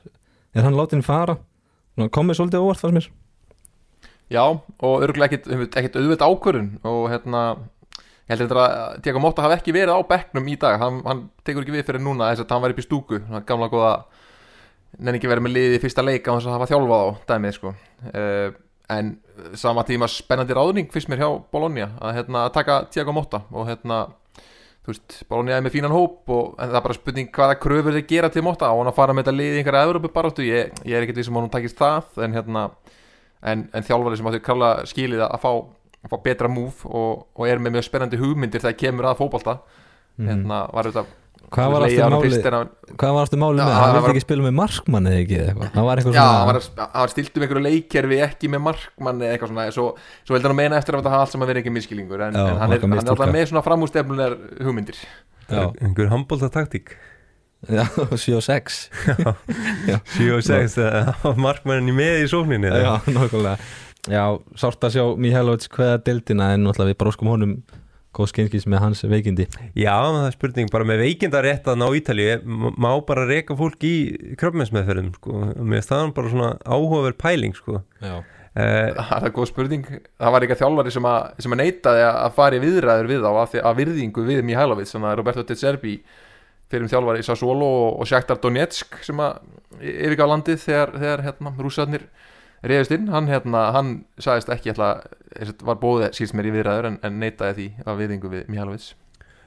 [0.54, 1.36] er hann látin fara.
[1.98, 3.10] Komið svolítið óvart fannst mér
[4.32, 7.42] Já, og örgulega ekkit auðvitað ákvörðun og hérna
[8.24, 11.20] ég held þetta að Tiago Motta hafi ekki verið á bekknum í dag, hann, hann
[11.44, 13.94] tekur ekki við fyrir núna þess að hann var upp í stúku, gamla góða
[14.96, 17.56] nenni ekki verið með liðið í fyrsta leik á þess að hafa þjálfað á dæmið
[17.58, 17.74] sko.
[18.14, 18.48] Uh,
[18.94, 19.06] en
[19.60, 23.68] sama tíma spennandi ráðning fyrst mér hjá Bologna að, hérna, að taka Tiago Motta og
[23.68, 23.98] hérna
[24.84, 28.08] þú veist, Bologna er með fínan hóp og það er bara spurning hvaða kröfur þeir
[28.08, 28.68] gera til Motta.
[28.68, 29.84] Á hann að fara með þetta liðið í einhverja
[33.44, 35.50] en en, þjálfari sem átti klála skilið að fá,
[36.04, 39.58] að fá betra múf og, og er með mjög spennandi hugmyndir þegar kemur að fótbolta
[40.18, 41.04] hérna var þetta.
[41.54, 42.22] Hvað var aftur málið?
[42.24, 43.74] fyrst en hann- Hvað var aftur málið Já, með?
[43.74, 46.22] það Hann vildi ekki spila með markmann eða ekki eða eitthvað Það var eitthvað Já,
[46.24, 46.58] svona hann var,
[46.94, 49.84] hann var stilt um einhverju leikkerfi ekki með markmann eða eitthvað svona svo,
[50.24, 52.34] svo heldur hann að meina eftir að þetta hafa allt saman verið ekki miskilningur en,
[52.34, 54.36] Já, en hann, er, hann er alltaf með svona framústefnulegar
[54.66, 54.98] hugmyndir
[55.52, 56.96] Já, einhver handbólta taktík
[57.68, 57.84] já
[58.24, 58.80] 7 og 6
[60.16, 60.76] 7 og 6,
[61.40, 63.56] markmannin í með í sókninni Já, nákvæmlega.
[64.12, 64.24] Já,
[64.60, 67.54] sárt að sjá Mihalovic hvaða deildina en náttúrulega við bróskum honum.
[68.14, 69.46] Góð skynskis með hans veikindi.
[69.74, 73.94] Já, það er spurning, bara með veikindaréttan á Ítalíu m- má bara reka fólk í
[74.38, 77.80] kröfmensmeðferðum, sko, með staðan bara svona áhugaverð pæling, sko.
[78.04, 79.88] Já, uh, Það er góð spurning.
[80.20, 83.30] Það var eitthvað þjálfari sem að, sem að neitaði að fara í viðræður við þá
[83.42, 85.96] af því- af virðingu við Mihailovic sem að Roberto De Zerbi
[86.72, 89.40] fyrir um þjálfari í Sassuolo og, og Shakhtar Donetsk sem að
[89.82, 92.08] yfirgá landið þegar, þegar hérna, rússarnir
[92.64, 93.08] reyðist inn.
[93.12, 94.90] Hann, hérna, hann sagðist ekki ætla,
[95.66, 98.92] var bóðið síðst mér í viðræður en, en neitaði því af virðingu við Mihailovic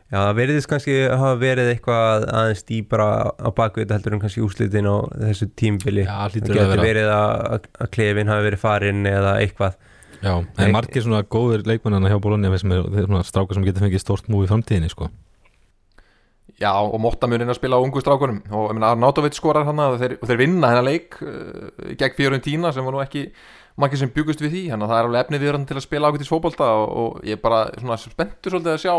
[0.07, 3.07] Já, það veriðist kannski að hafa verið eitthvað aðeins dýbra
[3.43, 6.85] á bakvið heldur en kannski úslitin á þessu tímbili Já, Það hlýtur að getur vera.
[6.85, 9.75] verið að, að klefin hafi verið farinn eða eitthvað.
[10.23, 10.31] Já,
[10.63, 14.05] en margir svona góður leikmannana hjá Bologna sem er þeir svona strákar sem getur fengið
[14.05, 15.09] stórt múi í framtíðinni sko.
[16.57, 18.41] Já, og Motta mun inn að spila á ungu strákunum.
[18.49, 22.85] Og Arnautovic skorar hann og þeir, og þeir vinna hennar leik uh, gegn Fiorentina sem
[22.85, 23.27] var nú ekki
[23.77, 25.85] margir sem byggust við því, þannig að það er alveg efnið við hann til að
[25.85, 28.95] spila ákveðtis fótbolta og, og ég er bara svona spenntur svolítið að sjá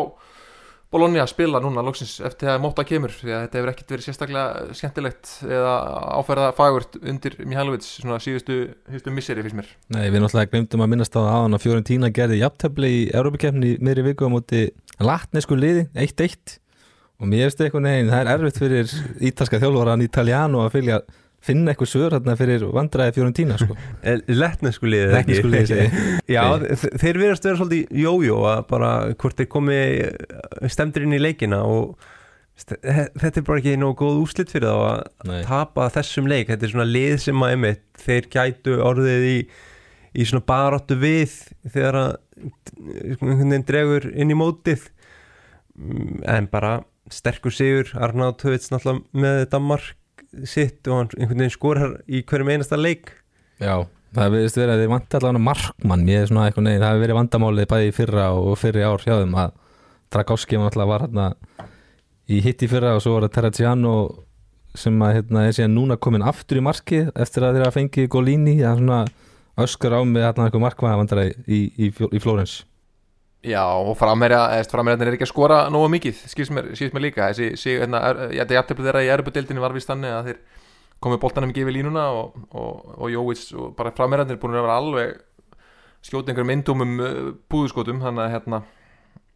[0.89, 4.77] Bologna spila núna loksins eftir að móta kemur því að þetta hefur ekkert verið sérstaklega
[4.79, 5.75] skemmtilegt eða
[6.17, 8.57] áferða fagurt undir Mihailovic svona síðustu,
[8.87, 9.69] síðustu misseri fyrst mér.
[9.93, 13.75] Nei, við náttúrulega glemdum að minnast á það áðan að Fiorentina gerði jafntefli í Európa-kefni
[13.85, 14.63] meðri viku á móti
[14.97, 16.57] latnesku liði 1-1
[17.19, 18.93] og mér veist eitthvað neginn, það er erfitt fyrir
[19.31, 20.99] ítalska þjálfvaran Italiano að fylgja
[21.49, 23.75] finna eitthvað svör hérna fyrir vandræði Fiorentina sko.
[24.43, 26.15] Lettnesku liðið ekki Lettnesku liðið, segi.
[26.35, 26.43] Já,
[26.83, 29.79] þe- þeir verðast vera svolítið jójó að bara hvort þeir komi
[30.75, 31.95] stemdir inn í leikina og
[32.59, 35.41] þetta er bara ekki nógu góð úslit fyrir þá að Nei.
[35.47, 39.37] tapa þessum leik þetta er svona lið sem að einmitt þeir gætu orðið í,
[40.19, 41.37] í svona baráttu við
[41.71, 42.11] þegar að
[43.15, 44.89] einhvern veginn dregur inn í mótið
[45.79, 46.81] Mm, en bara
[47.15, 52.53] sterkur sigur Arnáð Töfits náttúrulega með Danmark sitt og hann einhvern veginn skorar í hverjum
[52.53, 53.15] einasta leik.
[53.63, 53.87] Já,
[54.17, 56.05] það verðist verið að þið vanti allavega markmann.
[56.07, 59.15] Mér er svona eitthvað neginn, það hefur verið vandamálið bæði fyrra og fyrri ár hjá
[59.17, 59.57] þeim að
[60.09, 61.27] var alltaf var hérna
[62.29, 63.95] í hitt í fyrra og svo var það Terraciano
[64.79, 68.59] sem að hérna er síðan núna komin aftur í marki eftir að þeirra fengið Golini
[68.61, 69.01] það er svona
[69.65, 72.61] öskar á með hérna eitthvað markmann vandræði í, í, í, í Flórens
[73.47, 77.29] Já, og framherjarnir er ekki að skora nógu mikið, skilst mér, mér líka.
[77.31, 80.41] Þessi, hérna, er, þetta jafnteflið þeirra í erbudeildinni var vist þannig að þeir
[81.07, 84.67] komið boltanum ekki yfir línuna og, og, og Jóvits og bara framherjarnir er búin að
[84.67, 85.15] vera alveg
[86.09, 88.63] skjóta einhverjum myndumum uh, púðuskotum, þannig að hérna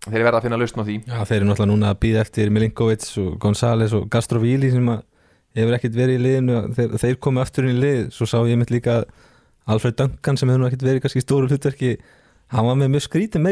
[0.09, 0.97] þeir verða að finna lausn á því.
[1.07, 5.05] Já, þeir eru náttúrulega núna að býða eftir Milinkovic og González og Gastrovili sem að
[5.59, 6.59] hefur ekkert verið í liðinu.
[6.77, 9.03] Þeir, þeir komu aftur inn í lið, svo sá ég mitt líka
[9.71, 11.95] Alfred Duncan sem hefur nú ekkert verið kannski stóru hlutverki,
[12.53, 13.45] hann var með mjög skrítið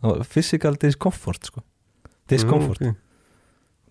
[0.00, 1.62] það var physical discomfort sko,
[2.30, 2.82] discomfort.
[2.82, 2.98] Mm,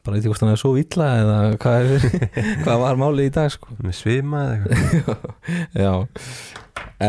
[0.06, 2.08] bara eitthvað er svo illa eða hvað, er,
[2.64, 3.76] hvað var málið í dag sko.
[3.82, 5.28] Með svima eða eitthvað.
[5.84, 5.91] Já,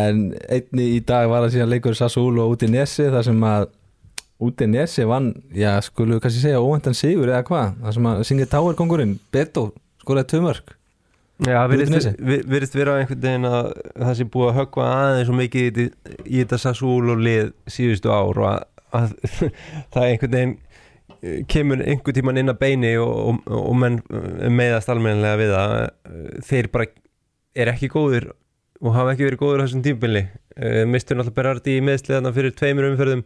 [0.03, 3.71] en einni í dag var að síðan leikur Sassuolo út í Nesi þar sem að
[4.43, 8.09] út í Nesi vann, já, skulum við kannski segja óvæntan sigur eða hvað, þar sem
[8.11, 9.69] að syngið Tower kongurinn, Beto,
[10.03, 10.73] skoraði tvö mörg
[11.43, 15.71] Já, virðist vera einhvern veginn að það sé búið að höggva aðeins og mikið í,
[15.79, 18.61] þetta- í þetta Sassuolo lið síðustu ár og að,
[19.01, 19.17] að
[19.95, 20.55] það einhvern veginn
[21.23, 25.55] eh, kemur einhvern tíman inn að beini og, og, og menn eh, meiðast almennilega við
[25.57, 26.89] það eh, þeir bara
[27.63, 28.31] er ekki góðir
[28.83, 30.23] og hafa ekki verið góðir á þessum tímabili.
[30.91, 33.21] Mistur náttúrulega Berardi í meðsliðana fyrir tveimur umferðum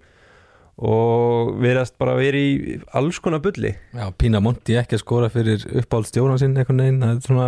[0.77, 3.71] og verðast bara verið í alls konar bulli.
[3.97, 7.47] Já, Pína Monti ekki að skora fyrir uppáhald stjóran sinn einhvern veginn, það er svona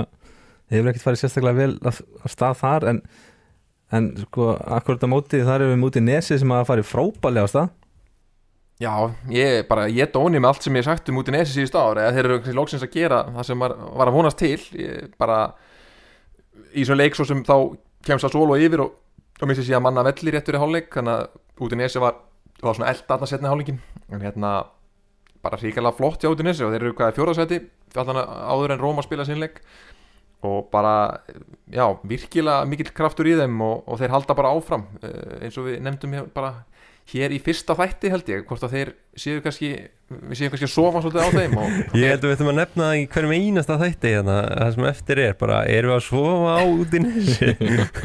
[0.68, 3.02] það hefur ekkert farið sérstaklega vel af, af stað þar en,
[3.98, 7.52] en sko akkurat á móti þar erum við mútið Nesi sem að farið frábælega af
[7.54, 7.74] stað.
[8.78, 8.92] Já,
[9.34, 11.98] ég bara, ég dóni með allt sem ég sagt um út í nesi síðust ár
[11.98, 14.60] eða þeir eru lóksins að gera það sem var, var að vonast til.
[14.78, 15.38] Ég, bara
[16.78, 17.56] í svona leik svo sem þá
[18.06, 18.92] kemst það sól og yfir og,
[19.40, 22.20] og missi síðan manna velli rétt fyrir hálfleik þannig að út í nesi var,
[22.62, 23.80] var svona elda aðna setna hálfleikin
[24.12, 24.52] en hérna
[25.42, 27.60] bara ríkilega flott hjá út í nesi og þeir eru hvað fjóraðsæti
[27.98, 29.58] allan áður en Róma spila sínleik
[30.46, 31.20] og bara,
[31.72, 35.66] já, virkilega mikill kraftur í þeim og, og þeir halda bara áfram eh, eins og
[35.66, 36.52] við nefndum bara
[37.08, 39.70] hér í fyrsta þætti held ég hvort að þeir séu kannski
[40.08, 41.54] við séum kannski að sofa svolítið á þeim
[42.00, 44.86] Ég held að við ættum að nefna það í hverjum einasta þætti hérna, það sem
[44.90, 47.48] eftir er bara, erum við að sofa á út í nesi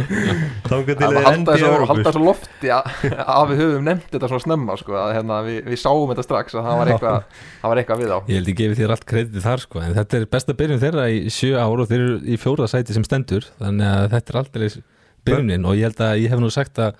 [0.70, 1.89] Þángar til að þeir halda endi Evrópu.
[1.91, 2.89] halda þessu lofti að,
[3.24, 6.58] að við höfum nefnt þetta svona snemma sko, að hérna, við, við sáum þetta strax
[6.58, 9.08] að það var eitthvað, það var eitthvað við á Ég held ég gefi þér allt
[9.14, 12.20] kreditið þar sko en þetta er besta byrjun þeirra í sjö ár og þeir eru
[12.24, 14.68] í fjóra sæti sem stendur þannig að þetta er aldrei
[15.24, 16.99] byrjunin og ég held að ég hef nú sagt að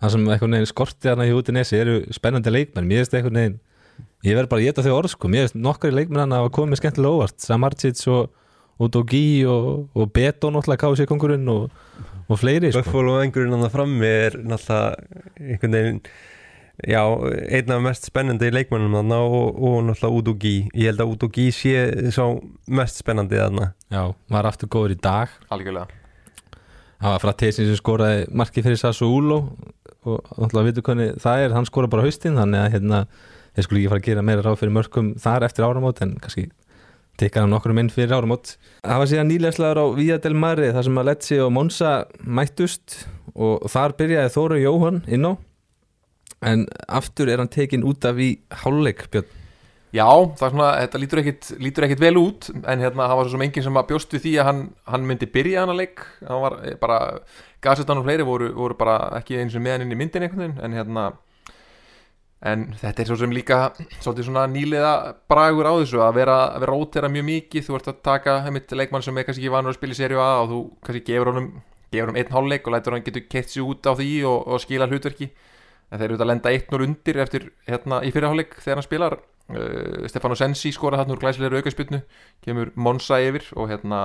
[0.00, 3.16] það sem eitthvað neginn skorti hana í út í nesi eru spennandi leikmenn, mér finnst
[3.18, 3.58] eitthvað neginn
[4.26, 6.54] ég verð bara að geta þau orð sko, mér finnst nokkari leikmenn hann að hafa
[6.58, 7.36] komið skemmtilega óvart.
[7.44, 8.32] Samarcic og,
[8.80, 11.70] og Dogi og, og Beto náttúrulega kási kongurinn og,
[12.26, 12.84] og fleiri sko.
[12.84, 16.02] Buffalo engurinn hann frammi er náttúrulega einhvern veginn
[16.80, 17.00] já,
[17.56, 21.74] einn af mest spennandi leikmennum þarna og, og náttúrulega Udogi ég held að Udogi sé
[22.12, 22.26] sá
[22.68, 23.72] mest spennandi þarna.
[23.88, 25.32] Já, var aftur góður í dag.
[25.52, 25.96] Algjörlega.
[27.00, 29.38] Það var Fratesi sem skoraði marki fyrir Sassuolo
[30.06, 33.02] og náttúrulega vitur hvernig það er, hann skoraði bara haustinn þannig að hérna,
[33.56, 36.46] þeir skulle ekki fara að gera meira ráð fyrir mörgum þar eftir áramót en kannski
[37.20, 38.54] tekkar hann okkur inn fyrir áramót.
[38.80, 41.92] Það var síðan nýlegslegar á Vía del Mare þar sem að Letzi og Monsa
[42.24, 43.02] mættust
[43.34, 45.32] og þar byrjaði Þóru Jóhann inn á.
[46.40, 48.32] En aftur er hann tekin út af í
[48.62, 49.36] hálfleik Björn.
[49.90, 53.26] Já, það er svona, þetta lítur ekkit, lítur ekkit vel út en hérna, það var
[53.26, 56.04] svo sem enginn sem bjóst við því að hann, hann myndi byrja hann að leik.
[56.28, 56.98] Hann var bara,
[57.60, 60.46] Gazetan og fleiri voru, voru bara ekki eins og með hann inn í myndin einhvern
[60.46, 61.10] veginn, en hérna
[62.40, 63.58] en þetta er svo sem líka
[64.00, 64.92] svolítið svona nýliða
[65.28, 67.66] bragur á þessu að vera, að vera rótera mjög mikið.
[67.66, 70.22] Þú ert að taka heimitt leikmann sem er kannski ekki vanur að spila í serju
[70.24, 71.50] A og þú kannski gefur honum
[71.90, 74.62] gefur honum einn hálfleik og lætur hann getur kett sér út á því og, og
[74.62, 75.30] skila hlutverki.
[75.90, 79.18] En þeir eru að lenda 1-0 undir eftir hérna í fyrirháleik þegar hann spilar.
[79.50, 82.04] Uh, Stefano Sensi skora þarna úr glæsilegur aukaspilnu
[82.46, 84.04] kemur Monsa yfir og hérna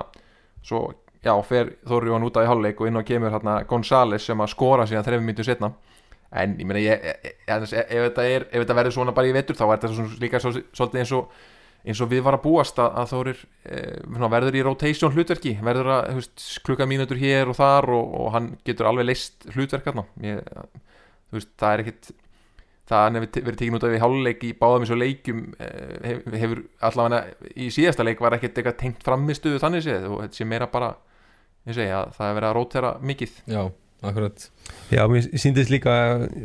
[0.66, 0.88] svo
[1.26, 4.41] já, fer Þóri Jóhann út af í hálfleik og inn á kemur hérna Gonzales sem
[4.41, 5.71] að skora síðan þrefum mínutum setna
[6.36, 10.17] en ég meina ef, þetta er, verður svona bara í vetur þá er þetta svona,
[10.21, 11.36] líka svo, svolítið eins og
[11.86, 15.91] eins og við var að búast að, að Þórir eh, verður í rotation hlutverki verður
[15.99, 20.05] að veist, klukka mínútur hér og þar og, og hann getur alveg leist hlutverk hérna.
[21.30, 22.09] Það er ekkit
[22.89, 26.19] það hann hefur verið tekinn út af í háluleik í báðum eins og leikum eh,
[26.38, 30.49] hefur allavega í síðasta leik var ekkert eitthvað tengt framistuðu þannig séð og þetta sé
[30.49, 30.91] meira bara
[31.66, 33.34] ég segi að það er verið að rótera mikið.
[33.51, 33.61] Já,
[34.05, 34.45] akkurat.
[34.93, 35.95] Já, mér síndist líka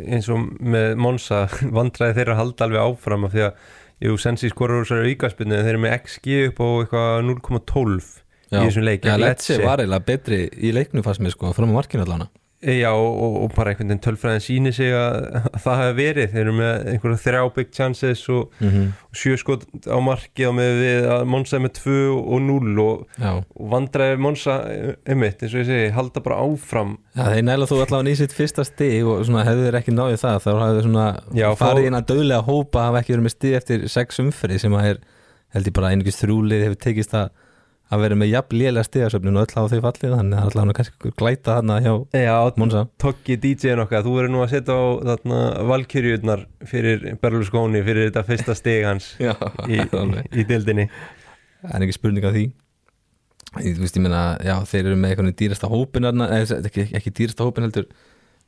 [0.06, 1.44] eins og með Monsa
[1.78, 5.58] vandræði þeirra að halda alveg áfram af því að Jú, Sensi skorur úr þessari aukaspinnu
[5.60, 8.06] þeir eru með XG upp á eitthvað 0,12
[8.48, 9.04] í þessum leik.
[9.04, 12.30] Já, Lecce var eiginlega betri í leiknum fannst mér sko, fram á markinu allavega
[12.61, 15.14] Já, og, og bara einhvern veginn tölfræðin síni sig að,
[15.48, 16.26] að það hefur verið.
[16.34, 18.90] Þeir eru með einhverja þrjá big chances og, mm -hmm.
[19.08, 22.82] og sjö skot á marki og með við að Monsa er með 2 og 0
[22.84, 24.58] og, og vandræði Monsa
[25.08, 26.98] emitt, eins og ég segi, halda bara áfram.
[27.16, 30.40] Já, þeir næla þú allavega í sitt fyrsta stig og hefur þeir ekki náðið það
[30.44, 30.90] þá hefur
[31.32, 34.76] þeir farið inn að döðlega hópa hafa ekki verið með stig eftir sex umfrið sem
[34.76, 35.04] að er,
[35.56, 37.32] held ég bara einhvers þrúlið hefur tekist að
[37.91, 41.12] að vera með jafn lélega stigasöfnun og öll á því fallið þannig að allavega kannski
[41.18, 45.41] glæta þarna hjá Já, Monsa Tokki DJ-in okkar, þú verður nú að setja á þarna
[45.70, 49.34] valkyrjurnar fyrir Berlusconi fyrir þetta fyrsta stig hans já,
[49.66, 50.86] í, í dildinni
[51.61, 52.45] Það er ekki spurning af því.
[53.51, 57.66] Þú veist, ég meina, já, þeir eru með eitthvað dýrasta hópin ekki, ekki dýrasta hópin
[57.66, 57.88] heldur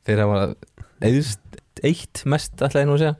[0.07, 0.39] þeir hafa
[1.03, 3.15] eitt mest alltaf einu að segja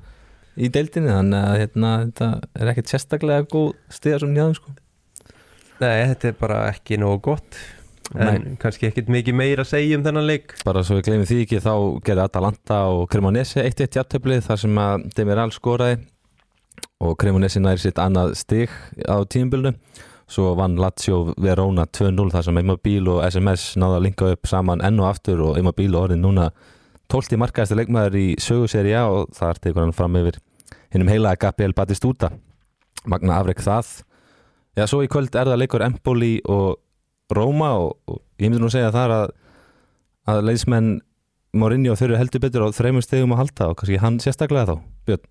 [0.54, 2.30] í deildinni þannig að hérna, þetta
[2.62, 4.74] er ekkert sérstaklega góð stigasöfn hjá þeim sko
[5.82, 7.58] Nei, þetta er bara ekki nógu gott.
[8.14, 8.56] En Nei.
[8.62, 10.54] kannski ekkit mikið meira að segja um þennan leik.
[10.68, 11.74] Bara svo við glemum því ekki þá
[12.06, 16.02] gerði Atalanta og Cremonese 1-1 jafntöflið þar sem að Demiral skoraði.
[17.04, 18.74] Og Cremonese næri sitt annað stig
[19.08, 19.74] á tímbilnu
[20.34, 24.84] svo vann Lazio Verona 2-0 þar sem Immobile og SMS náða að linka upp saman
[24.86, 25.42] enn og aftur.
[25.50, 26.52] Og Immobile orðin núna
[27.12, 27.38] 12.
[27.42, 30.40] markaðasti leikmaður í söguseri og það tekur hann fram yfir
[30.94, 32.32] hinnum heila Gabriel Batistuta.
[33.10, 34.04] Magna afreg það
[34.74, 36.80] Já, svo í kvöld er það leikur Empoli og
[37.34, 39.34] Róma og, og ég myndi nú segja þar að,
[40.34, 40.96] að leismenn
[41.54, 45.28] Mourinho þurru heldur betur á þreymur stegum að halda og kannski hann sérstaklega þá, Björn.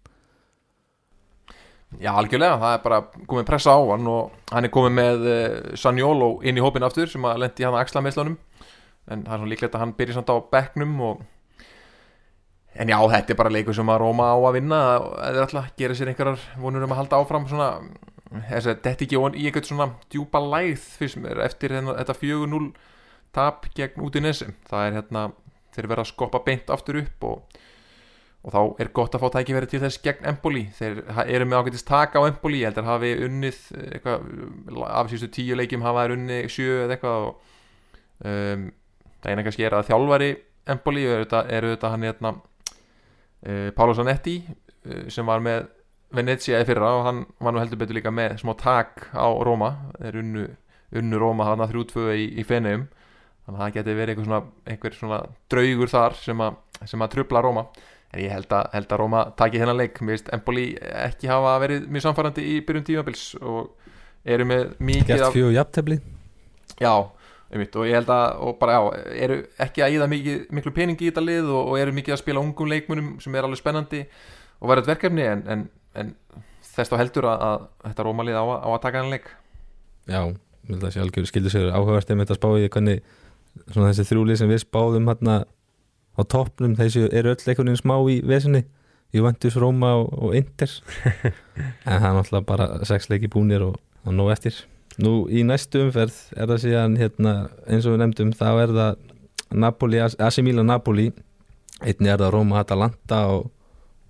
[1.99, 5.57] Já, algjörlega, það er bara komið pressa á hann og hann er komið með uh,
[5.76, 8.38] Sanjolo inn í hópin aftur sem að lendi hann að axla meðslunum
[9.11, 11.28] en það er svona líklegt að hann byrjir samt á bekknum og
[12.72, 14.76] En já, þetta er bara leikur sem að Róma á að vinna
[15.28, 17.66] eða alltaf gera sér einhverjar vonur um að halda áfram svona
[18.40, 22.72] þetta ekki í eitthvað svona djúpa læð fyrst mér eftir hérna, þetta 4-0
[23.32, 25.24] tap gegn út í nesum það er hérna,
[25.72, 27.58] þeir verða að skoppa beint aftur upp og,
[28.42, 30.64] og þá er gott að fá tækifæri til þess gegn Empoli.
[30.76, 34.30] Þeir eru með ákveðist taka á Empoli ég held að hafi unnið eitthvað,
[34.88, 37.52] af síðustu tíu leikjum hafa þeir unnið sjö eða eitthvað og,
[38.32, 38.66] um,
[39.22, 40.32] það eina kannski er að þjálfari
[40.72, 41.28] Empoli eru
[41.74, 45.70] þetta hann hérna uh, Pálo Zanetti uh, sem var með
[46.12, 49.70] Venezia í fyrra og hann var nú heldur betur líka með smá tak á Róma
[49.98, 50.48] þeir unnu,
[51.00, 52.88] unnu Róma hann að þrjútföðu í, í Feneum
[53.46, 56.60] þannig að það geti verið einhver svona, einhver svona draugur þar sem að,
[56.90, 57.66] sem að trubla Róma
[58.12, 60.00] en ég held að, held að Róma taki hennar leik.
[60.04, 60.66] Mér veist Empoli
[61.06, 63.72] ekki hafa verið mjög samfærandi í byrjun tímabils og
[64.22, 65.98] eru með mikið Gert fjög jafntefli.
[66.82, 66.92] Já,
[67.50, 67.76] einmitt.
[67.76, 71.12] Og ég held að og bara já, eru ekki að íða mikið, miklu peningi í
[71.12, 74.02] þetta lið og, og eru mikið að spila ungum leikmunum sem er alveg spennandi
[74.60, 75.64] og verður verkefni en, en
[75.99, 76.14] en
[76.72, 79.26] þess þá heldur að, að þetta rómalið á, á að taka hann leik?
[80.11, 83.03] Já, ég held að sé algjör skildur sér áhugavert um þetta spáði hvernig
[83.72, 85.43] þessi þrjúlið sem við spáðum hérna
[86.16, 88.64] á toppnum þessu eru öll einhvern veginn smá í vesinni.
[89.12, 90.70] Juventus, Róma og, og Inter.
[91.84, 93.74] En það er náttúrulega bara sex leiki búnir og,
[94.07, 94.57] og nóg eftir.
[95.03, 97.34] Nú í næstu umferð er það síðan hérna,
[97.68, 99.03] eins og við nefndum þá er það
[99.53, 101.11] Napoli, Asimila Napoli.
[101.82, 103.51] Einni er það Róma, Atalanta og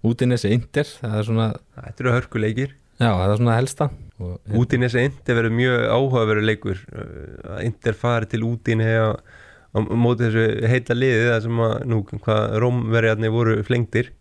[0.06, 2.72] Útinessi Inder það er svona Þetta eru hörkuleikir.
[2.98, 3.88] Já, það er svona helsta.
[4.58, 6.82] Útinessi Inder verður mjög áhugaveru leikur
[7.62, 12.58] Inder fari til Útinni á, á móti þessu heila liði það sem að nú hvað
[12.62, 14.12] Rómverjarni voru flengtir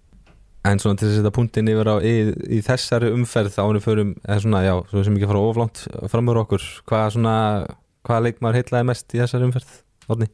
[0.67, 2.15] En svona til að setja punktin yfir á í,
[2.53, 5.81] í þessari umferð þá erum förum, eða svona já, svo sem ekki fara oflánt
[6.13, 7.37] framur okkur, hvað svona
[8.05, 9.71] hvaða leikmar heitlaði mest í þessari umferð
[10.11, 10.27] Orni?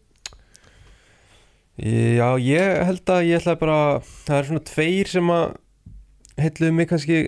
[1.78, 3.80] Já, ég held að ég ætla bara
[4.26, 5.46] það er svona tveir sem að
[6.42, 7.20] heitluðu mig kannski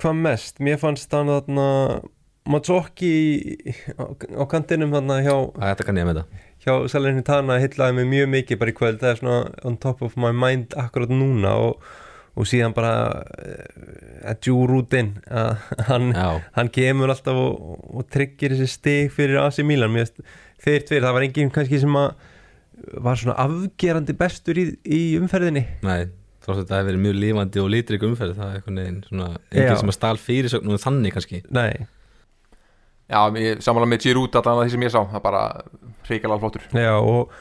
[0.00, 2.08] hvað mest, mér fannst þannig að
[2.50, 3.10] Mazzocchi
[4.00, 5.34] á, á kantinum þannig hjá
[6.22, 9.00] það hjá Salernitana heitlaði mig mjög mikið bara í kvöld.
[9.00, 11.84] Það er svona on top of my mind akkurat núna og,
[12.36, 15.14] og síðan bara uh, að djúrútin
[15.88, 20.20] hann, hann kemur alltaf og, og tryggir þessi stig fyrir Mér finnst
[20.60, 22.10] þeir tveir, það var enginn kannski sem að
[23.04, 25.66] var svona afgerandi bestur í, í umferðinni.
[25.86, 26.10] Nei,
[26.42, 29.30] þó að þetta hefur verið mjög lífandi og lítrik umferð það er einhvern veginn svona
[29.50, 31.42] enginn sem að stál fyrirsögnum þannig kannski.
[31.54, 31.88] Nei,
[33.10, 33.24] Já,
[33.58, 35.40] samanlega með Giroud allan að því sem ég sá, það er bara
[36.06, 36.66] hreikalega flottur.
[36.78, 37.32] Já og,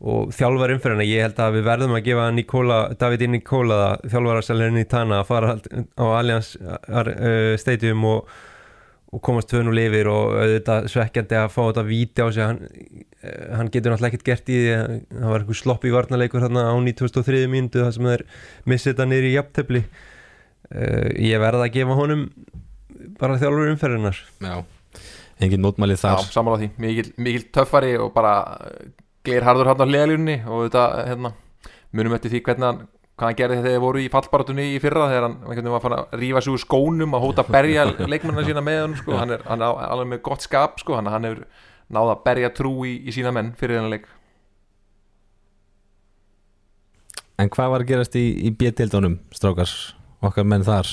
[0.00, 4.86] og þjálfar umferðina, ég held að við verðum að gefa Nikola, David Nikola þjálfararselurinn í
[4.88, 8.32] Tana að fara á Allianz uh, Stadium og,
[9.14, 12.42] og komast tvönu lifir og auðvitað svekkjandi að fá þetta víti á sig.
[12.42, 12.58] Hann,
[13.22, 14.74] eh, hann getur náttúrulega ekkert gert í því
[15.20, 18.26] það var einhver slopp í varnarleikur þarna á 2003 mínútu þar sem þeir
[18.66, 19.84] missið þetta niður í jafntefli.
[20.74, 22.22] Uh, ég verða að gefa honum
[23.20, 24.54] bara þjálfur umferðinar Já,
[25.44, 28.32] enginn mótmælið Já, þar samanlega því, mikil, mikil töffari og bara
[29.26, 31.32] gleir harður hann á hliðalínunni og þetta, hérna,
[31.92, 32.80] munum eftir því hvernig hann
[33.14, 35.84] hvað hann gerði þegar þeir voru í fallbaratunni í fyrra þegar hann einhvern veginn var
[35.84, 39.14] fann að rífa sig úr skónum að hóta að berja leikmennina sína með hann sko.
[39.20, 40.96] hann er, hann er alveg með gott skap sko.
[40.98, 41.44] hann, hann hefur
[41.94, 44.08] náða að berja trú í, í sína menn fyrir þennan leik.
[47.38, 49.70] En hvað var að gerast í, í B-dildunum, strákar,
[50.22, 50.90] okkar menn þar?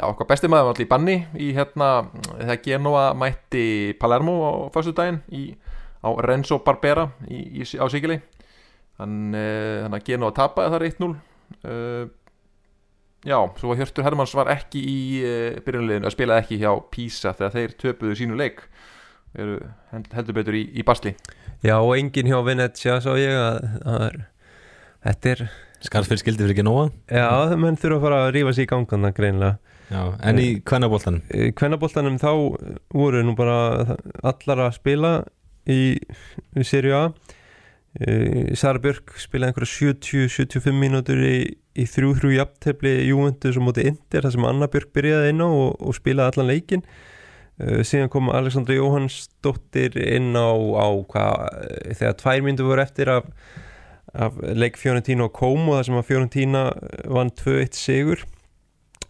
[0.00, 1.90] Já, okkar besti maður var allir í banni í hérna,
[2.32, 3.64] þegar Genoa mætti
[4.00, 5.52] Palermo á fyrstu daginn í,
[6.02, 8.18] á Renzo Barbera í, í, á Sigili
[9.00, 12.08] hann, uh, hann að Genoa tapaði þar 1-0 uh,
[13.20, 17.34] Já, svo var Hjörtur Hermanns var ekki í uh, byrjunleginu, að spilaði ekki hjá Pisa
[17.36, 18.62] þegar þeir töpuðu sínu leik.
[19.36, 19.58] Eru
[19.92, 21.12] held- heldur betur í, í basli.
[21.60, 24.22] Já, og enginn hjá Venetia sá ég að, að
[25.04, 25.42] þetta er
[25.80, 29.12] Skarfið skildi fyrir ekki nóa Já, menn þurfa að fara að rífa sig í gangan
[29.16, 29.58] greinlega.
[29.90, 31.22] Já, en í kvennaboltanum?
[31.32, 32.28] Í kvennaboltanum þá
[32.94, 33.96] voru nú bara
[34.32, 35.12] allar að spila
[35.68, 35.96] í,
[36.56, 37.04] í Serie A.
[37.10, 37.39] Eh,
[38.54, 41.38] Sara Björk spilaði einhverja 70-75 mínútur í,
[41.74, 45.72] í þrjú-þrjú jafntefli Juventus og móti Inter þar sem Anna Björk byrjaði inn á og,
[45.74, 51.34] og spilaði allan leikin uh, síðan kom Alexandra Jóhannsdóttir inn á, á hvað,
[51.66, 53.26] eh, þegar tvær mínútur voru eftir af,
[54.14, 56.64] af leik Fiorentina og Como þar sem að Fiorentina
[57.10, 58.26] vann 2-1 sigur.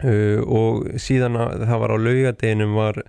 [0.01, 3.03] Uh, og síðan að það var á laugadeginum var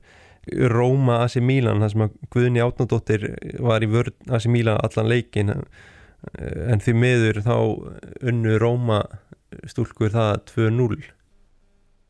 [0.71, 3.25] Róma AC Milan þar sem að Guðni Átnadóttir
[3.63, 7.55] var í vörn AC Milan allan leikin en því miður þá
[8.29, 9.01] unnu Róma
[9.67, 11.01] stúlkur það 2-0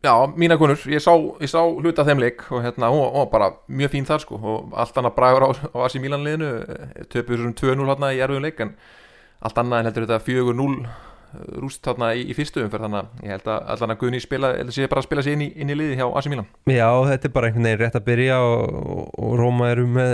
[0.01, 3.51] Já, mína konur, ég sá, ég sá hluta þeim leik og hérna, hún var- bara
[3.69, 6.49] mjög fín þar sko og allt annað bragur á, á Asi Milan liðinu
[7.05, 8.73] svona 2-0 hérna í erfiðum leik en
[9.45, 10.87] allt annað heldur þetta 4-0
[11.61, 14.49] rúst hérna í, í fyrstu umferð þannig að ég held að allan að Guðni spila
[14.73, 16.49] sé bara að spila sér inn í, inn í liði hjá Asi Milan.
[16.69, 20.11] Já, þetta er bara einhvern veginn rétt að byrja og, og, Róma eru með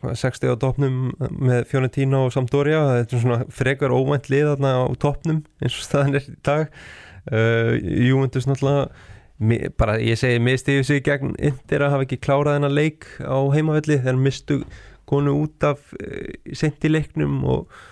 [0.00, 0.98] hvað, 60 á topnum
[1.38, 2.82] með Fiorentina og Sampdoria.
[3.00, 6.78] Þetta er svona frekar óvænt lið þarna á topnum eins og staðan er í dag.
[7.24, 12.76] Uh, Juventus náttúrulega bara ég segi mistiðu sig gegn Inter að hafa ekki klárað þennan
[12.76, 13.98] leik á heimavelli.
[14.02, 14.60] Þegar mistu
[15.08, 17.82] konu út af uh, sent í leiknum og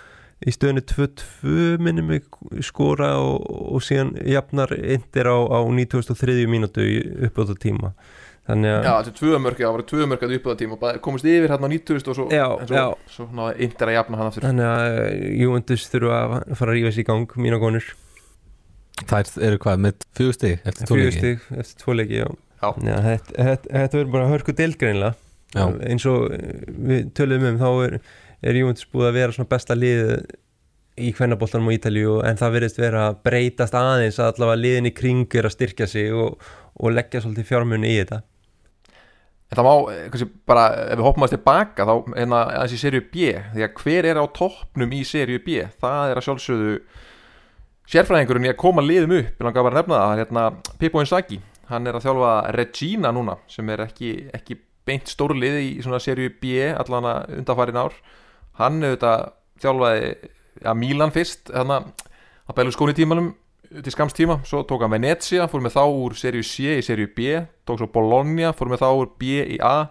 [0.47, 2.25] í stöðinu 2-2 minnum mig
[2.65, 3.45] skora og,
[3.77, 6.43] og síðan jafnar Inter á, á 93.
[6.51, 6.97] mínútu í
[7.29, 7.93] uppbóta tíma
[8.43, 10.97] þannig að Já, þetta er tvö mörg, það voru tvö mörg að uppöða tíma og
[11.05, 12.81] komist yfir hérna á 90 og svo, Já, svo,
[13.13, 16.75] svo náði Inter að jafna hann aftur Þannig að uh, Juventus þurfa að fara að
[16.79, 17.87] rífa sér í gang mína konur
[19.09, 21.13] Þær eru hvað, með fjögur stig eftir tvo leiki?
[21.13, 22.27] Fjögur stig eftir tvo leiki, já,
[22.63, 22.67] Já.
[22.83, 25.15] já Þetta þetta- þetta verður bara hörku deilgreinlega
[25.53, 25.63] Já.
[25.89, 26.53] eins og uh,
[26.91, 27.97] við töluðum um þá er,
[28.43, 30.03] er Juventus búið að vera svona besta lið
[30.99, 34.93] í kvennaboltanum á Ítalíu en það verðist vera að breytast aðeins að allavega liðin í
[34.93, 36.37] kring er að styrkja sig og,
[36.77, 38.19] og leggja svolítið fjármunni í þetta.
[39.53, 42.81] En það má, eh, kannski bara, ef við hoppum aðeins tilbaka þá, hérna, aðeins í
[42.81, 45.65] serju B því að hver er á toppnum í serju B?
[45.81, 46.75] Það er að sjálfsögðu
[47.93, 49.33] sérfræðingurinn í að koma liðum upp.
[49.33, 50.45] Ég langar bara að nefna það, hérna,
[50.81, 51.39] Pippo Inzaghi.
[51.69, 56.33] Hann er að þjálfa Regina núna sem er ekki, ekki beint stórlið í svona serju
[56.41, 57.95] B allan að undanfærin ár
[58.59, 59.29] hann auðvitað
[59.63, 60.11] þjálfaði
[60.63, 61.81] ja, Milan fyrst hérna,
[62.47, 63.33] að bælu skóni tímanum
[63.73, 67.09] til skamst tíma, svo tók hann Venezia fór með þá úr serju C í serju
[67.15, 69.87] B tók svo Bologna, fór með þá úr B í A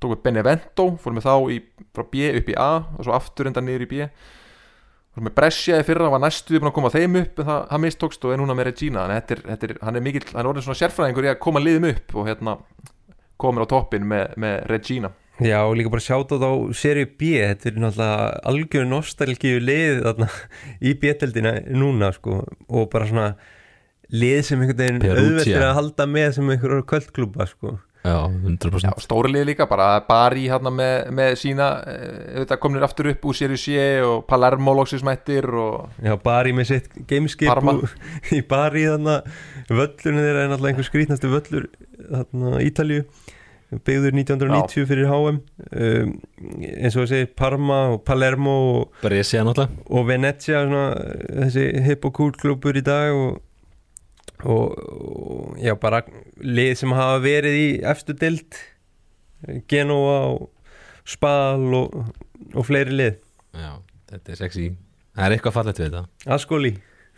[0.00, 1.60] tók með Benevento fór með þá í,
[1.94, 4.10] frá B upp í A og svo aftur enda niður í B.
[5.10, 7.82] Fór með Brescia í fyrra, var næstuði búin að koma þeim upp en það, það
[7.84, 9.06] mistókst og er núna með Regina.
[9.10, 11.62] Þetta er, þetta er, hann er mikill, hann er orðin svona sérfræðingur í að koma
[11.62, 12.56] liðum upp og hérna
[13.40, 15.10] komur á toppin með, með Regina
[15.40, 20.30] Já, og líka bara sjáta á seri B, þetta er náttúrulega algjör nostalgíu lið þarna
[20.88, 22.42] í B-deldina núna sko.
[22.68, 23.28] Og bara svona
[24.10, 27.76] lið sem einhvern veginn er að halda með sem einhverjum kvöldklúpa sko.
[27.76, 33.10] Já, Já, 100% stóri lið líka, bara Bari hérna með, með sína þetta komnir aftur
[33.10, 37.52] upp úr Serie C og Palermo loksins mættir og Já, Bari með sitt gameskip
[38.38, 39.28] í Bari þannig
[39.68, 41.68] völlurinn þeirra er náttúrulega einhver skrítnasti völlur
[42.08, 43.04] þarna Ítalju
[43.70, 46.14] byggður 1990 fyrir HM um,
[46.66, 50.88] eins og þessi Parma og Palermo og, Brescia og Venezia svona,
[51.44, 53.38] þessi hip og cool klubur í dag og,
[54.42, 56.02] og, og já bara
[56.42, 58.58] lið sem hafa verið í efstu dild
[59.70, 60.50] Genoa og
[61.10, 61.94] Spal og,
[62.52, 63.14] og fleiri lið.
[63.56, 63.70] Já,
[64.12, 64.66] þetta er sexy.
[65.16, 66.02] Það er eitthvað fallegt við þetta.
[66.36, 66.74] Ascoli,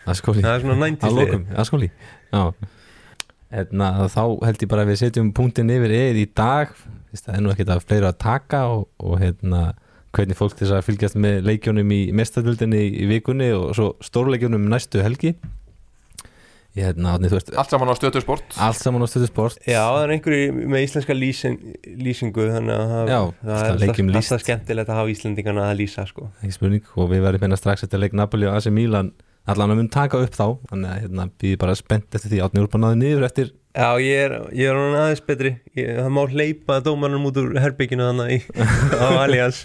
[0.08, 1.34] Askóli það er svona Að 90 lið.
[1.64, 1.90] Askóli
[2.32, 2.44] Já
[3.52, 6.70] Hérna, þá held ég bara að við setjum punktin yfir eða í dag.
[7.12, 9.64] Það er nú ekkert að fleira að taka og, og hérna,
[10.16, 14.64] hvernig fólk til þess að fylgjast með leikjónum í mestadöldinni í vikunni og svo stórleikjónum
[14.72, 15.34] næstu helgi.
[16.72, 18.54] Ég hérna, átni, þú veist allt saman á stötu sport.
[18.56, 19.58] Allt saman á stöðu sport.
[19.68, 21.58] Já, það er einhverju með íslenska lýsing,
[22.00, 26.06] lýsingu þannig að það, Já, það er alltaf, alltaf skemmtilegt að hafa Íslendingana að lýsa
[26.08, 26.30] sko.
[26.40, 29.12] ekki spurning og við verðum hérna strax eftir leik Napoli og AC Milan
[29.50, 32.44] allan að mun taka upp þá þannig að hérna, býði bara spennt eftir því.
[32.44, 35.54] Átni úr bara náði niður eftir Já, ég er, ég er hann aðeins betri.
[35.78, 38.38] Ég, það má hleypa dómarnum út úr herbygginu þannig í,
[39.00, 39.62] á Allianz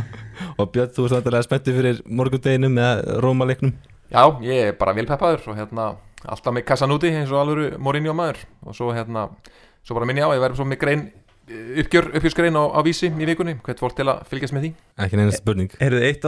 [0.58, 3.70] og Björn, þú ert vantilega spenntið fyrir morgundeginum eða Rómaleiknum?
[4.10, 5.86] Já, ég er bara vilpeppaður og hérna
[6.26, 8.42] alltaf með kassan úti eins og alvöru Mourinho maður.
[8.66, 9.28] Og svo hérna,
[9.86, 11.06] svo bara minni á ég verður svo með grein
[11.46, 14.70] uppgjör, uppgjörsgrein á, á vísi í vikunni, hvert fólk til að fylgjast með því.
[15.06, 15.70] Ekki neina spurning.
[15.78, 16.26] Heyrðu, eitt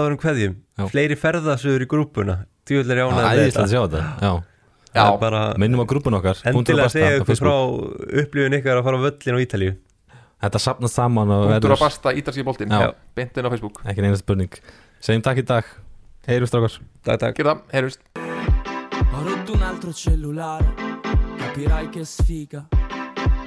[2.67, 4.05] í grúpuna Djúvel er æðislega að sjá þetta.
[4.21, 4.33] Já.
[4.97, 7.55] Já, Það bara minnum á grúpun okkar endilega basta segja ykkur frá
[8.23, 9.75] upplifun ykkar að fara á völlin á Ítalíu.
[10.47, 12.73] Þetta sapnast saman verður að basta ítalski boltinn.
[12.73, 12.93] Já.
[13.17, 13.81] beint inn á Facebook.
[13.85, 14.57] Ekki neina spurning.
[15.05, 15.69] Segjum takk í dag,
[16.29, 16.79] heyrjum strákar.
[17.05, 17.37] Takk, takk.
[17.37, 18.01] Gerða, heyrjust
[19.17, 20.67] Ho rotto un altro cellulare,
[21.39, 22.67] capirai che sfiga.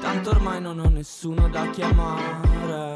[0.01, 2.95] Tanto ormai non ho nessuno da chiamare.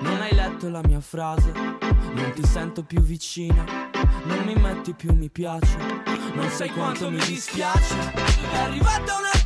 [0.00, 3.83] Non hai letto la mia frase, non ti sento più vicina.
[4.24, 5.76] Non mi metti più mi piace,
[6.34, 7.94] non sai quanto mi dispiace.
[8.52, 9.43] È arrivata una